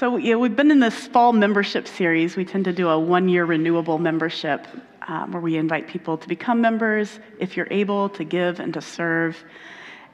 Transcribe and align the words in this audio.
So, 0.00 0.16
yeah, 0.16 0.36
we've 0.36 0.56
been 0.56 0.70
in 0.70 0.80
this 0.80 1.08
fall 1.08 1.34
membership 1.34 1.86
series. 1.86 2.34
We 2.34 2.46
tend 2.46 2.64
to 2.64 2.72
do 2.72 2.88
a 2.88 2.98
one 2.98 3.28
year 3.28 3.44
renewable 3.44 3.98
membership 3.98 4.66
um, 5.06 5.30
where 5.30 5.42
we 5.42 5.58
invite 5.58 5.88
people 5.88 6.16
to 6.16 6.26
become 6.26 6.62
members 6.62 7.20
if 7.38 7.54
you're 7.54 7.68
able 7.70 8.08
to 8.08 8.24
give 8.24 8.60
and 8.60 8.72
to 8.72 8.80
serve. 8.80 9.44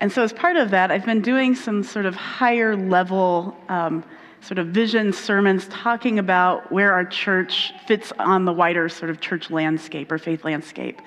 And 0.01 0.11
so, 0.11 0.25
as 0.25 0.33
part 0.33 0.57
of 0.57 0.71
that, 0.73 0.91
I've 0.91 1.07
been 1.07 1.23
doing 1.23 1.55
some 1.55 1.85
sort 1.85 2.05
of 2.05 2.17
higher 2.17 2.75
level 2.77 3.57
um, 3.69 4.03
sort 4.41 4.59
of 4.59 4.67
vision 4.67 5.13
sermons 5.13 5.69
talking 5.69 6.19
about 6.19 6.73
where 6.73 6.93
our 6.93 7.05
church 7.05 7.73
fits 7.87 8.13
on 8.19 8.45
the 8.45 8.53
wider 8.53 8.89
sort 8.89 9.09
of 9.09 9.21
church 9.21 9.53
landscape 9.53 10.11
or 10.11 10.19
faith 10.19 10.45
landscape. 10.45 11.01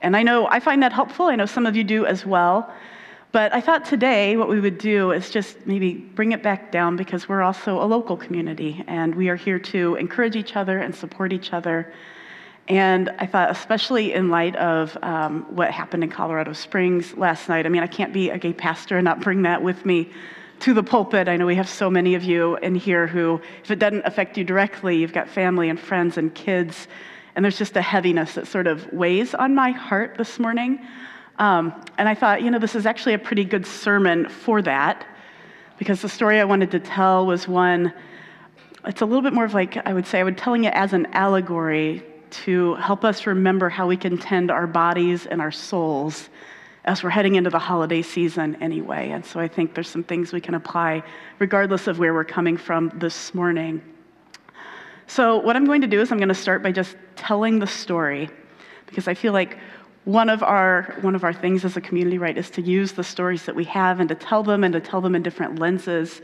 And 0.00 0.16
I 0.16 0.22
know 0.22 0.46
I 0.46 0.60
find 0.60 0.82
that 0.82 0.94
helpful. 0.94 1.26
I 1.26 1.36
know 1.36 1.44
some 1.44 1.66
of 1.66 1.76
you 1.76 1.84
do 1.84 2.06
as 2.06 2.24
well. 2.24 2.72
But 3.34 3.52
I 3.52 3.60
thought 3.60 3.84
today 3.84 4.36
what 4.36 4.48
we 4.48 4.60
would 4.60 4.78
do 4.78 5.10
is 5.10 5.28
just 5.28 5.66
maybe 5.66 5.94
bring 5.94 6.30
it 6.30 6.40
back 6.40 6.70
down 6.70 6.94
because 6.94 7.28
we're 7.28 7.42
also 7.42 7.82
a 7.82 7.84
local 7.84 8.16
community 8.16 8.84
and 8.86 9.12
we 9.12 9.28
are 9.28 9.34
here 9.34 9.58
to 9.58 9.96
encourage 9.96 10.36
each 10.36 10.54
other 10.54 10.78
and 10.78 10.94
support 10.94 11.32
each 11.32 11.52
other. 11.52 11.92
And 12.68 13.10
I 13.18 13.26
thought, 13.26 13.50
especially 13.50 14.12
in 14.12 14.28
light 14.28 14.54
of 14.54 14.96
um, 15.02 15.46
what 15.50 15.72
happened 15.72 16.04
in 16.04 16.10
Colorado 16.10 16.52
Springs 16.52 17.16
last 17.16 17.48
night, 17.48 17.66
I 17.66 17.70
mean, 17.70 17.82
I 17.82 17.88
can't 17.88 18.12
be 18.12 18.30
a 18.30 18.38
gay 18.38 18.52
pastor 18.52 18.98
and 18.98 19.04
not 19.04 19.20
bring 19.20 19.42
that 19.42 19.60
with 19.60 19.84
me 19.84 20.12
to 20.60 20.72
the 20.72 20.84
pulpit. 20.84 21.26
I 21.26 21.36
know 21.36 21.44
we 21.44 21.56
have 21.56 21.68
so 21.68 21.90
many 21.90 22.14
of 22.14 22.22
you 22.22 22.54
in 22.58 22.76
here 22.76 23.08
who, 23.08 23.40
if 23.64 23.70
it 23.72 23.80
doesn't 23.80 24.06
affect 24.06 24.38
you 24.38 24.44
directly, 24.44 24.98
you've 24.98 25.12
got 25.12 25.28
family 25.28 25.68
and 25.70 25.80
friends 25.80 26.18
and 26.18 26.32
kids. 26.36 26.86
And 27.34 27.44
there's 27.44 27.58
just 27.58 27.76
a 27.76 27.82
heaviness 27.82 28.34
that 28.34 28.46
sort 28.46 28.68
of 28.68 28.92
weighs 28.92 29.34
on 29.34 29.56
my 29.56 29.72
heart 29.72 30.18
this 30.18 30.38
morning. 30.38 30.86
Um, 31.38 31.74
and 31.98 32.08
I 32.08 32.14
thought, 32.14 32.42
you 32.42 32.50
know, 32.50 32.58
this 32.58 32.74
is 32.74 32.86
actually 32.86 33.14
a 33.14 33.18
pretty 33.18 33.44
good 33.44 33.66
sermon 33.66 34.28
for 34.28 34.62
that 34.62 35.06
because 35.78 36.00
the 36.02 36.08
story 36.08 36.38
I 36.40 36.44
wanted 36.44 36.70
to 36.70 36.80
tell 36.80 37.26
was 37.26 37.48
one, 37.48 37.92
it's 38.86 39.00
a 39.00 39.06
little 39.06 39.22
bit 39.22 39.32
more 39.32 39.44
of 39.44 39.54
like, 39.54 39.76
I 39.86 39.92
would 39.92 40.06
say, 40.06 40.20
I 40.20 40.24
would 40.24 40.38
telling 40.38 40.64
it 40.64 40.74
as 40.74 40.92
an 40.92 41.06
allegory 41.12 42.02
to 42.30 42.74
help 42.74 43.04
us 43.04 43.26
remember 43.26 43.68
how 43.68 43.86
we 43.86 43.96
can 43.96 44.18
tend 44.18 44.50
our 44.50 44.66
bodies 44.66 45.26
and 45.26 45.40
our 45.40 45.52
souls 45.52 46.28
as 46.84 47.02
we're 47.02 47.10
heading 47.10 47.36
into 47.36 47.50
the 47.50 47.58
holiday 47.58 48.02
season 48.02 48.56
anyway. 48.60 49.10
And 49.10 49.24
so 49.24 49.40
I 49.40 49.48
think 49.48 49.74
there's 49.74 49.88
some 49.88 50.04
things 50.04 50.32
we 50.32 50.40
can 50.40 50.54
apply 50.54 51.02
regardless 51.38 51.86
of 51.86 51.98
where 51.98 52.12
we're 52.12 52.24
coming 52.24 52.56
from 52.56 52.92
this 52.96 53.34
morning. 53.34 53.82
So, 55.06 55.36
what 55.36 55.54
I'm 55.54 55.66
going 55.66 55.82
to 55.82 55.86
do 55.86 56.00
is 56.00 56.10
I'm 56.10 56.18
going 56.18 56.28
to 56.28 56.34
start 56.34 56.62
by 56.62 56.72
just 56.72 56.96
telling 57.14 57.58
the 57.58 57.66
story 57.66 58.30
because 58.86 59.06
I 59.06 59.14
feel 59.14 59.32
like 59.32 59.58
one 60.04 60.28
of 60.28 60.42
our 60.42 60.94
one 61.00 61.14
of 61.14 61.24
our 61.24 61.32
things 61.32 61.64
as 61.64 61.76
a 61.76 61.80
community 61.80 62.18
right 62.18 62.36
is 62.36 62.50
to 62.50 62.62
use 62.62 62.92
the 62.92 63.04
stories 63.04 63.44
that 63.44 63.54
we 63.54 63.64
have 63.64 64.00
and 64.00 64.08
to 64.08 64.14
tell 64.14 64.42
them 64.42 64.62
and 64.62 64.74
to 64.74 64.80
tell 64.80 65.00
them 65.00 65.14
in 65.14 65.22
different 65.22 65.58
lenses 65.58 66.20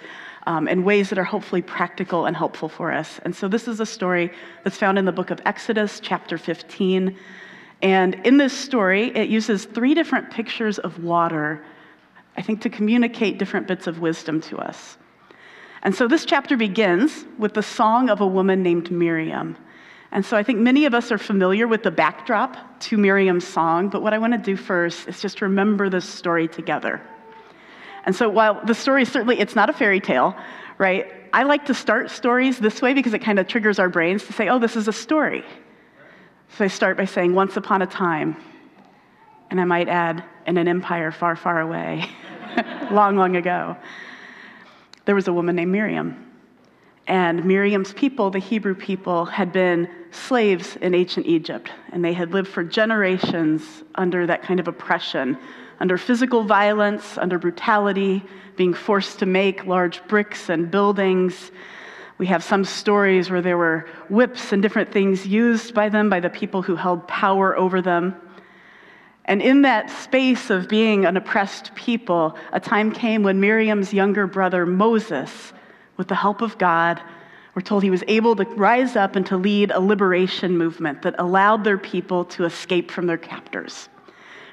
um, 0.46 0.68
in 0.68 0.84
ways 0.84 1.08
that 1.08 1.18
are 1.18 1.24
hopefully 1.24 1.62
practical 1.62 2.26
and 2.26 2.36
helpful 2.36 2.68
for 2.68 2.92
us. 2.92 3.20
And 3.24 3.34
so 3.34 3.48
this 3.48 3.68
is 3.68 3.80
a 3.80 3.86
story 3.86 4.32
that's 4.64 4.76
found 4.76 4.98
in 4.98 5.04
the 5.04 5.12
book 5.12 5.30
of 5.30 5.40
exodus 5.46 5.98
chapter 6.00 6.36
15 6.36 7.16
and 7.82 8.14
in 8.26 8.36
this 8.36 8.52
story 8.52 9.16
it 9.16 9.30
uses 9.30 9.64
three 9.64 9.94
different 9.94 10.30
pictures 10.30 10.78
of 10.78 11.02
water 11.02 11.64
i 12.36 12.42
think 12.42 12.60
to 12.60 12.68
communicate 12.68 13.38
different 13.38 13.66
bits 13.66 13.86
of 13.86 14.00
wisdom 14.00 14.40
to 14.42 14.58
us. 14.58 14.98
And 15.82 15.94
so 15.94 16.06
this 16.06 16.26
chapter 16.26 16.58
begins 16.58 17.24
with 17.38 17.54
the 17.54 17.62
song 17.62 18.10
of 18.10 18.20
a 18.20 18.26
woman 18.26 18.62
named 18.62 18.90
miriam 18.90 19.56
and 20.12 20.24
so 20.24 20.36
I 20.36 20.42
think 20.42 20.58
many 20.58 20.86
of 20.86 20.94
us 20.94 21.12
are 21.12 21.18
familiar 21.18 21.68
with 21.68 21.82
the 21.82 21.90
backdrop 21.90 22.80
to 22.80 22.96
Miriam's 22.96 23.46
song, 23.46 23.88
but 23.88 24.02
what 24.02 24.12
I 24.12 24.18
want 24.18 24.32
to 24.32 24.38
do 24.38 24.56
first 24.56 25.06
is 25.06 25.20
just 25.20 25.40
remember 25.40 25.88
this 25.88 26.04
story 26.04 26.48
together. 26.48 27.00
And 28.04 28.16
so 28.16 28.28
while 28.28 28.60
the 28.64 28.74
story 28.74 29.04
certainly 29.04 29.38
it's 29.38 29.54
not 29.54 29.70
a 29.70 29.72
fairy 29.72 30.00
tale, 30.00 30.34
right? 30.78 31.06
I 31.32 31.44
like 31.44 31.66
to 31.66 31.74
start 31.74 32.10
stories 32.10 32.58
this 32.58 32.82
way 32.82 32.92
because 32.92 33.14
it 33.14 33.20
kind 33.20 33.38
of 33.38 33.46
triggers 33.46 33.78
our 33.78 33.88
brains 33.88 34.24
to 34.24 34.32
say, 34.32 34.48
"Oh, 34.48 34.58
this 34.58 34.74
is 34.74 34.88
a 34.88 34.92
story." 34.92 35.44
So 36.56 36.64
I 36.64 36.68
start 36.68 36.96
by 36.96 37.04
saying 37.04 37.34
once 37.34 37.56
upon 37.56 37.82
a 37.82 37.86
time, 37.86 38.36
and 39.50 39.60
I 39.60 39.64
might 39.64 39.88
add 39.88 40.24
in 40.46 40.56
an 40.56 40.66
empire 40.66 41.12
far, 41.12 41.36
far 41.36 41.60
away, 41.60 42.04
long, 42.90 43.16
long 43.16 43.36
ago, 43.36 43.76
there 45.04 45.14
was 45.14 45.28
a 45.28 45.32
woman 45.32 45.54
named 45.54 45.70
Miriam. 45.70 46.26
And 47.06 47.44
Miriam's 47.44 47.92
people, 47.92 48.30
the 48.30 48.38
Hebrew 48.38 48.74
people, 48.74 49.24
had 49.24 49.52
been 49.52 49.88
slaves 50.10 50.76
in 50.76 50.94
ancient 50.94 51.26
Egypt, 51.26 51.70
and 51.92 52.04
they 52.04 52.12
had 52.12 52.32
lived 52.32 52.48
for 52.48 52.64
generations 52.64 53.84
under 53.94 54.26
that 54.26 54.42
kind 54.42 54.60
of 54.60 54.68
oppression, 54.68 55.38
under 55.80 55.96
physical 55.96 56.44
violence, 56.44 57.16
under 57.18 57.38
brutality, 57.38 58.22
being 58.56 58.74
forced 58.74 59.18
to 59.20 59.26
make 59.26 59.66
large 59.66 60.06
bricks 60.08 60.48
and 60.48 60.70
buildings. 60.70 61.50
We 62.18 62.26
have 62.26 62.44
some 62.44 62.64
stories 62.64 63.30
where 63.30 63.40
there 63.40 63.56
were 63.56 63.88
whips 64.08 64.52
and 64.52 64.60
different 64.60 64.92
things 64.92 65.26
used 65.26 65.72
by 65.72 65.88
them, 65.88 66.10
by 66.10 66.20
the 66.20 66.28
people 66.28 66.60
who 66.60 66.76
held 66.76 67.08
power 67.08 67.56
over 67.56 67.80
them. 67.80 68.14
And 69.24 69.40
in 69.40 69.62
that 69.62 69.90
space 69.90 70.50
of 70.50 70.68
being 70.68 71.06
an 71.06 71.16
oppressed 71.16 71.74
people, 71.74 72.36
a 72.52 72.60
time 72.60 72.90
came 72.92 73.22
when 73.22 73.40
Miriam's 73.40 73.94
younger 73.94 74.26
brother 74.26 74.66
Moses 74.66 75.52
with 75.96 76.08
the 76.08 76.14
help 76.14 76.42
of 76.42 76.58
God, 76.58 77.00
we're 77.54 77.62
told 77.62 77.82
he 77.82 77.90
was 77.90 78.04
able 78.06 78.36
to 78.36 78.44
rise 78.44 78.96
up 78.96 79.16
and 79.16 79.26
to 79.26 79.36
lead 79.36 79.70
a 79.72 79.80
liberation 79.80 80.56
movement 80.56 81.02
that 81.02 81.16
allowed 81.18 81.64
their 81.64 81.78
people 81.78 82.24
to 82.26 82.44
escape 82.44 82.90
from 82.90 83.06
their 83.06 83.18
captors. 83.18 83.88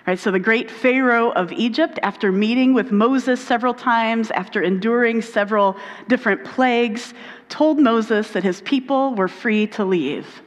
Right, 0.07 0.17
so 0.17 0.31
the 0.31 0.39
great 0.39 0.71
Pharaoh 0.71 1.31
of 1.31 1.51
Egypt, 1.51 1.99
after 2.01 2.31
meeting 2.31 2.73
with 2.73 2.93
Moses 2.93 3.45
several 3.45 3.73
times, 3.73 4.31
after 4.31 4.61
enduring 4.61 5.21
several 5.21 5.75
different 6.07 6.45
plagues, 6.45 7.13
told 7.49 7.77
Moses 7.77 8.31
that 8.31 8.43
his 8.43 8.61
people 8.61 9.15
were 9.15 9.27
free 9.27 9.67
to 9.67 9.83
leave. 9.83 10.41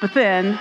But 0.00 0.14
then, 0.14 0.58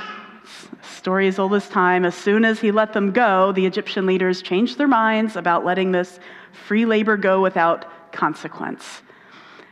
story 0.84 1.30
as 1.30 1.40
old 1.40 1.54
as 1.54 1.70
time, 1.70 2.04
as 2.04 2.14
soon 2.14 2.44
as 2.44 2.60
he 2.60 2.72
let 2.72 2.92
them 2.92 3.12
go, 3.12 3.54
the 3.54 3.66
Egyptian 3.66 4.06
leaders 4.06 4.42
changed 4.42 4.78
their 4.78 4.90
minds 4.90 5.38
about 5.38 5.64
letting 5.64 5.94
this 5.94 6.20
free 6.52 6.86
labor 6.86 7.16
go 7.16 7.42
without 7.42 8.12
consequence 8.12 9.02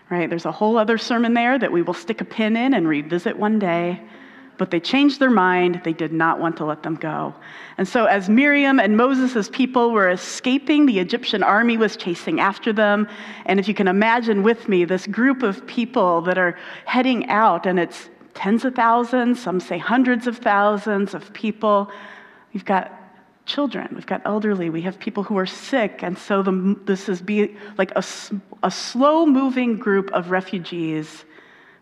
right? 0.10 0.30
There's 0.30 0.46
a 0.46 0.52
whole 0.52 0.78
other 0.78 0.98
sermon 0.98 1.34
there 1.34 1.60
that 1.60 1.72
we 1.72 1.82
will 1.82 1.94
stick 1.94 2.22
a 2.22 2.26
pin 2.26 2.56
in 2.56 2.74
and 2.74 2.88
revisit 2.88 3.38
one 3.38 3.60
day. 3.60 4.02
But 4.58 4.72
they 4.72 4.82
changed 4.82 5.22
their 5.22 5.30
mind. 5.30 5.82
They 5.86 5.94
did 5.94 6.12
not 6.12 6.42
want 6.42 6.58
to 6.58 6.66
let 6.66 6.84
them 6.84 6.96
go. 6.96 7.34
And 7.78 7.88
so, 7.88 8.06
as 8.06 8.28
Miriam 8.28 8.78
and 8.78 8.98
Moses' 8.98 9.50
people 9.50 9.92
were 9.92 10.10
escaping, 10.10 10.86
the 10.86 11.00
Egyptian 11.00 11.44
army 11.44 11.78
was 11.78 11.96
chasing 11.96 12.42
after 12.42 12.74
them. 12.74 13.08
And 13.46 13.58
if 13.58 13.70
you 13.70 13.74
can 13.74 13.88
imagine 13.88 14.44
with 14.44 14.68
me, 14.68 14.84
this 14.84 15.08
group 15.08 15.44
of 15.44 15.66
people 15.66 16.20
that 16.24 16.38
are 16.38 16.58
heading 16.86 17.30
out, 17.30 17.66
and 17.66 17.80
it's 17.80 18.10
tens 18.34 18.66
of 18.66 18.76
thousands, 18.76 19.42
some 19.42 19.62
say 19.62 19.78
hundreds 19.78 20.28
of 20.28 20.38
thousands 20.40 21.14
of 21.14 21.32
people. 21.34 21.90
We've 22.54 22.66
got 22.66 22.92
children, 23.50 23.90
we've 23.94 24.06
got 24.06 24.22
elderly, 24.26 24.70
we 24.70 24.82
have 24.84 25.00
people 25.00 25.24
who 25.24 25.38
are 25.38 25.46
sick. 25.46 26.04
And 26.04 26.18
so 26.18 26.42
the, 26.42 26.80
this 26.86 27.10
is 27.10 27.22
be 27.22 27.58
like 27.78 27.92
a, 27.96 28.04
a 28.64 28.72
slow 28.72 29.26
moving 29.26 29.78
group 29.78 30.12
of 30.14 30.30
refugees 30.30 31.26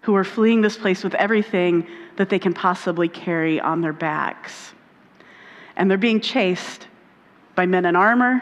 who 0.01 0.15
are 0.15 0.23
fleeing 0.23 0.61
this 0.61 0.77
place 0.77 1.03
with 1.03 1.13
everything 1.15 1.85
that 2.15 2.29
they 2.29 2.39
can 2.39 2.53
possibly 2.53 3.09
carry 3.09 3.59
on 3.59 3.81
their 3.81 3.93
backs. 3.93 4.73
And 5.75 5.91
they're 5.91 5.97
being 5.97 6.21
chased 6.21 6.87
by 7.53 7.65
men 7.65 7.85
in 7.85 7.95
armor 7.95 8.41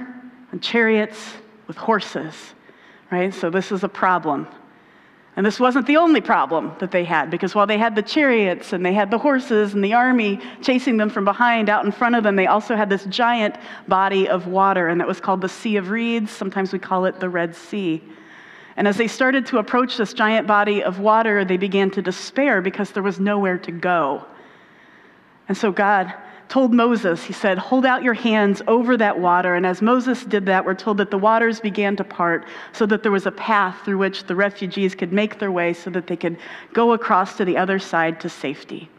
and 0.52 0.62
chariots 0.62 1.34
with 1.68 1.76
horses, 1.76 2.36
right? 3.12 3.34
So 3.34 3.50
this 3.50 3.72
is 3.72 3.84
a 3.84 3.90
problem. 3.90 4.48
And 5.38 5.46
this 5.46 5.60
wasn't 5.60 5.86
the 5.86 5.98
only 5.98 6.22
problem 6.22 6.74
that 6.80 6.92
they 6.92 7.04
had, 7.04 7.30
because 7.30 7.54
while 7.54 7.68
they 7.68 7.78
had 7.78 7.94
the 7.94 8.02
chariots 8.02 8.72
and 8.72 8.86
they 8.86 8.94
had 8.94 9.12
the 9.12 9.18
horses 9.18 9.74
and 9.74 9.84
the 9.84 9.94
army 9.94 10.40
chasing 10.62 10.96
them 10.96 11.10
from 11.10 11.26
behind 11.26 11.68
out 11.70 11.84
in 11.84 11.92
front 11.92 12.16
of 12.16 12.24
them, 12.24 12.38
they 12.38 12.48
also 12.48 12.76
had 12.76 12.90
this 12.90 13.04
giant 13.06 13.56
body 13.88 14.30
of 14.30 14.48
water, 14.48 14.88
and 14.88 15.00
that 15.02 15.08
was 15.08 15.20
called 15.20 15.42
the 15.42 15.50
Sea 15.50 15.76
of 15.76 15.90
Reeds. 15.90 16.32
Sometimes 16.32 16.72
we 16.72 16.80
call 16.80 17.04
it 17.04 17.20
the 17.20 17.28
Red 17.28 17.54
Sea. 17.54 18.02
And 18.78 18.88
as 18.88 18.96
they 18.96 19.08
started 19.08 19.46
to 19.48 19.58
approach 19.58 19.98
this 19.98 20.14
giant 20.14 20.48
body 20.48 20.82
of 20.82 21.00
water, 21.00 21.44
they 21.44 21.58
began 21.58 21.92
to 21.92 22.02
despair 22.02 22.62
because 22.62 22.92
there 22.92 23.04
was 23.04 23.20
nowhere 23.20 23.58
to 23.58 23.72
go. 23.72 24.26
And 25.50 25.58
so 25.58 25.72
God 25.72 26.14
told 26.48 26.74
Moses, 26.74 27.24
he 27.24 27.34
said, 27.34 27.58
Hold 27.58 27.86
out 27.86 28.04
your 28.04 28.14
hands 28.14 28.62
over 28.68 28.98
that 28.98 29.20
water. 29.20 29.56
And 29.56 29.66
as 29.66 29.82
Moses 29.82 30.24
did 30.24 30.46
that, 30.46 30.66
we're 30.66 30.76
told 30.76 30.98
that 30.98 31.12
the 31.12 31.18
waters 31.18 31.60
began 31.60 31.96
to 31.96 32.04
part 32.04 32.46
so 32.72 32.86
that 32.86 33.04
there 33.04 33.12
was 33.12 33.26
a 33.26 33.32
path 33.32 33.84
through 33.84 33.98
which 33.98 34.26
the 34.26 34.36
refugees 34.36 34.96
could 34.96 35.12
make 35.12 35.40
their 35.40 35.52
way 35.52 35.74
so 35.74 35.90
that 35.90 36.08
they 36.08 36.16
could 36.16 36.38
go 36.74 36.94
across 36.94 37.38
to 37.38 37.46
the 37.46 37.58
other 37.58 37.80
side 37.80 38.20
to 38.22 38.30
safety. 38.30 38.90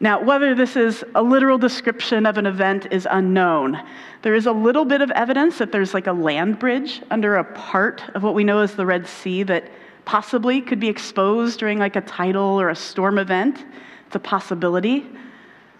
Now, 0.00 0.22
whether 0.22 0.54
this 0.54 0.76
is 0.76 1.04
a 1.14 1.22
literal 1.22 1.56
description 1.56 2.26
of 2.26 2.36
an 2.36 2.46
event 2.46 2.88
is 2.90 3.06
unknown. 3.10 3.80
There 4.22 4.34
is 4.34 4.46
a 4.46 4.52
little 4.52 4.84
bit 4.84 5.00
of 5.00 5.10
evidence 5.12 5.58
that 5.58 5.70
there's 5.70 5.94
like 5.94 6.08
a 6.08 6.12
land 6.12 6.58
bridge 6.58 7.00
under 7.10 7.36
a 7.36 7.44
part 7.44 8.02
of 8.14 8.22
what 8.22 8.34
we 8.34 8.42
know 8.42 8.58
as 8.58 8.74
the 8.74 8.84
Red 8.84 9.06
Sea 9.06 9.44
that 9.44 9.70
possibly 10.04 10.60
could 10.60 10.80
be 10.80 10.88
exposed 10.88 11.60
during 11.60 11.78
like 11.78 11.96
a 11.96 12.00
tidal 12.00 12.60
or 12.60 12.70
a 12.70 12.76
storm 12.76 13.18
event. 13.18 13.64
It's 14.06 14.16
a 14.16 14.18
possibility. 14.18 15.06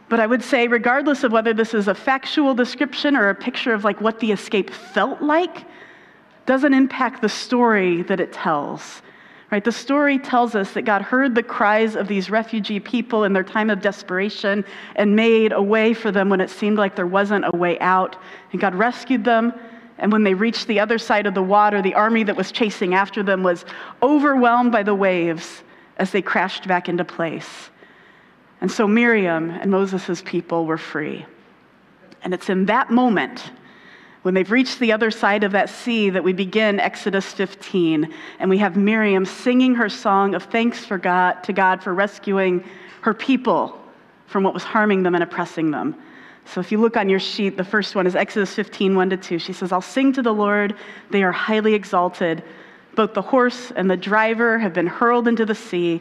But 0.09 0.21
I 0.21 0.27
would 0.27 0.43
say, 0.43 0.69
regardless 0.69 1.25
of 1.25 1.33
whether 1.33 1.55
this 1.55 1.75
is 1.75 1.89
a 1.89 1.95
factual 1.95 2.55
description 2.55 3.17
or 3.17 3.31
a 3.31 3.35
picture 3.35 3.73
of 3.73 3.85
like 3.85 4.01
what 4.01 4.21
the 4.21 4.33
escape 4.33 4.71
felt 4.71 5.23
like, 5.23 5.65
doesn't 6.47 6.75
impact 6.75 7.23
the 7.23 7.29
story 7.29 8.03
that 8.03 8.21
it 8.21 8.33
tells. 8.33 9.03
Right? 9.51 9.65
The 9.65 9.73
story 9.73 10.19
tells 10.19 10.55
us 10.55 10.73
that 10.73 10.83
God 10.83 11.03
heard 11.03 11.35
the 11.35 11.43
cries 11.43 11.97
of 11.97 12.09
these 12.09 12.29
refugee 12.29 12.81
people 12.81 13.25
in 13.25 13.33
their 13.33 13.45
time 13.45 13.71
of 13.71 13.81
desperation 13.81 14.65
and 14.97 15.15
made 15.15 15.53
a 15.53 15.63
way 15.63 15.95
for 15.95 16.11
them 16.11 16.29
when 16.29 16.41
it 16.41 16.51
seemed 16.51 16.77
like 16.77 16.97
there 16.97 17.07
wasn't 17.07 17.45
a 17.47 17.57
way 17.57 17.79
out. 17.79 18.17
And 18.53 18.61
God 18.61 18.75
rescued 18.75 19.25
them. 19.25 19.55
And 19.99 20.11
when 20.11 20.25
they 20.25 20.35
reached 20.35 20.67
the 20.67 20.81
other 20.81 20.99
side 20.99 21.27
of 21.27 21.35
the 21.35 21.43
water, 21.43 21.81
the 21.81 21.95
army 21.95 22.25
that 22.25 22.37
was 22.37 22.51
chasing 22.51 22.95
after 22.95 23.23
them 23.23 23.43
was 23.43 23.65
overwhelmed 24.03 24.73
by 24.73 24.83
the 24.83 24.95
waves 24.95 25.63
as 25.99 26.11
they 26.11 26.21
crashed 26.21 26.67
back 26.67 26.89
into 26.89 27.05
place. 27.05 27.71
And 28.65 28.73
so 28.73 28.89
Miriam 28.89 29.51
and 29.51 29.71
Moses' 29.71 30.23
people 30.23 30.65
were 30.65 30.79
free. 30.79 31.27
And 32.23 32.33
it's 32.33 32.49
in 32.49 32.65
that 32.65 32.91
moment 32.91 33.53
when 34.23 34.33
they've 34.33 34.51
reached 34.51 34.79
the 34.79 34.91
other 34.91 35.11
side 35.11 35.45
of 35.45 35.53
that 35.53 35.69
sea 35.69 36.09
that 36.09 36.25
we 36.25 36.33
begin 36.33 36.81
Exodus 36.81 37.31
15, 37.31 38.11
and 38.39 38.49
we 38.49 38.57
have 38.57 38.75
Miriam 38.75 39.27
singing 39.27 39.75
her 39.75 39.91
song 39.91 40.35
of 40.35 40.45
thanks 40.45 40.83
for 40.83 40.97
God, 40.97 41.45
to 41.45 41.53
God 41.53 41.83
for 41.83 41.93
rescuing 41.93 42.65
her 43.03 43.13
people 43.13 43.79
from 44.29 44.43
what 44.45 44.55
was 44.55 44.65
harming 44.65 45.03
them 45.03 45.15
and 45.15 45.23
oppressing 45.23 45.71
them. 45.71 45.95
So 46.47 46.59
if 46.59 46.73
you 46.73 46.81
look 46.81 46.97
on 46.97 47.11
your 47.11 47.21
sheet, 47.21 47.59
the 47.59 47.65
first 47.65 47.95
one 47.95 48.07
is 48.07 48.17
Exodus 48.17 48.55
15, 48.55 48.97
1 48.97 49.11
to 49.11 49.19
2. 49.19 49.39
She 49.41 49.53
says, 49.53 49.73
I'll 49.73 49.83
sing 49.83 50.11
to 50.15 50.23
the 50.23 50.33
Lord, 50.33 50.75
they 51.11 51.23
are 51.23 51.33
highly 51.33 51.75
exalted. 51.75 52.43
Both 52.95 53.13
the 53.13 53.21
horse 53.21 53.73
and 53.73 53.91
the 53.91 53.97
driver 53.99 54.59
have 54.59 54.73
been 54.73 54.87
hurled 54.87 55.29
into 55.29 55.45
the 55.45 55.55
sea. 55.55 56.01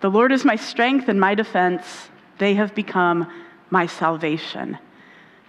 The 0.00 0.10
Lord 0.10 0.32
is 0.32 0.44
my 0.44 0.56
strength 0.56 1.08
and 1.08 1.20
my 1.20 1.34
defense. 1.34 2.10
They 2.38 2.54
have 2.54 2.74
become 2.74 3.30
my 3.70 3.86
salvation. 3.86 4.78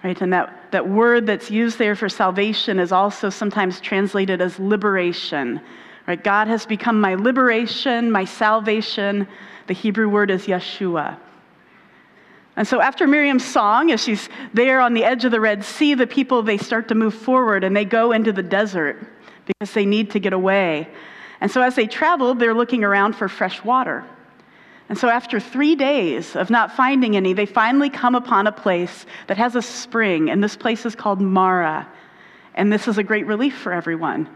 Right? 0.04 0.20
And 0.22 0.32
that, 0.34 0.72
that 0.72 0.88
word 0.88 1.28
that's 1.28 1.52
used 1.52 1.78
there 1.78 1.96
for 1.96 2.10
salvation 2.10 2.80
is 2.80 2.92
also 2.92 3.30
sometimes 3.30 3.80
translated 3.82 4.42
as 4.42 4.58
liberation. 4.58 5.62
Right? 6.08 6.24
God 6.24 6.48
has 6.48 6.66
become 6.66 7.00
my 7.00 7.16
liberation, 7.16 8.12
my 8.12 8.26
salvation. 8.26 9.28
The 9.68 9.74
Hebrew 9.74 10.10
word 10.10 10.32
is 10.32 10.48
Yeshua. 10.48 11.18
And 12.56 12.68
so 12.68 12.82
after 12.82 13.08
Miriam's 13.08 13.46
song, 13.46 13.92
as 13.92 14.04
she's 14.04 14.28
there 14.54 14.82
on 14.82 14.94
the 14.94 15.04
edge 15.04 15.24
of 15.26 15.32
the 15.32 15.40
Red 15.40 15.64
Sea, 15.64 15.94
the 15.94 16.08
people 16.08 16.42
they 16.42 16.58
start 16.58 16.88
to 16.90 16.96
move 16.96 17.14
forward 17.14 17.64
and 17.64 17.76
they 17.76 17.86
go 17.86 18.12
into 18.12 18.34
the 18.34 18.44
desert 18.44 19.06
because 19.46 19.74
they 19.74 19.86
need 19.86 20.12
to 20.12 20.20
get 20.20 20.34
away. 20.34 20.90
And 21.42 21.50
so 21.50 21.62
as 21.62 21.76
they 21.76 21.88
travel, 21.88 22.34
they're 22.36 22.54
looking 22.54 22.84
around 22.84 23.16
for 23.16 23.30
fresh 23.30 23.64
water. 23.64 24.04
And 24.90 24.98
so, 24.98 25.08
after 25.08 25.40
three 25.40 25.76
days 25.76 26.36
of 26.36 26.50
not 26.50 26.76
finding 26.76 27.16
any, 27.16 27.34
they 27.34 27.46
finally 27.46 27.92
come 27.92 28.16
upon 28.16 28.48
a 28.48 28.52
place 28.52 29.06
that 29.28 29.38
has 29.38 29.56
a 29.56 29.62
spring, 29.62 30.32
and 30.32 30.44
this 30.44 30.56
place 30.56 30.84
is 30.84 30.96
called 30.96 31.22
Marah. 31.22 31.88
And 32.56 32.74
this 32.74 32.88
is 32.88 32.98
a 32.98 33.04
great 33.04 33.28
relief 33.28 33.56
for 33.56 33.72
everyone 33.72 34.28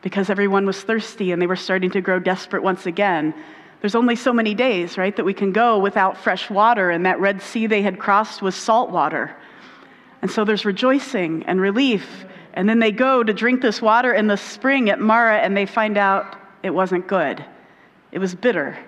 because 0.00 0.30
everyone 0.30 0.64
was 0.64 0.80
thirsty 0.80 1.32
and 1.32 1.42
they 1.42 1.48
were 1.48 1.56
starting 1.56 1.90
to 1.90 2.00
grow 2.00 2.20
desperate 2.20 2.62
once 2.62 2.86
again. 2.86 3.34
There's 3.80 3.96
only 3.96 4.14
so 4.14 4.32
many 4.32 4.54
days, 4.54 4.96
right, 4.96 5.14
that 5.16 5.24
we 5.24 5.34
can 5.34 5.50
go 5.50 5.80
without 5.80 6.16
fresh 6.16 6.48
water, 6.48 6.90
and 6.90 7.04
that 7.04 7.18
Red 7.18 7.42
Sea 7.42 7.66
they 7.66 7.82
had 7.82 7.98
crossed 7.98 8.40
was 8.40 8.54
salt 8.54 8.90
water. 8.90 9.34
And 10.22 10.30
so 10.30 10.44
there's 10.44 10.64
rejoicing 10.64 11.42
and 11.46 11.60
relief. 11.60 12.24
And 12.54 12.68
then 12.68 12.78
they 12.78 12.92
go 12.92 13.24
to 13.24 13.32
drink 13.32 13.62
this 13.62 13.82
water 13.82 14.14
in 14.14 14.28
the 14.28 14.36
spring 14.36 14.90
at 14.90 15.00
Marah, 15.00 15.38
and 15.38 15.56
they 15.56 15.66
find 15.66 15.98
out 15.98 16.36
it 16.62 16.70
wasn't 16.70 17.08
good, 17.08 17.44
it 18.12 18.20
was 18.20 18.36
bitter 18.36 18.78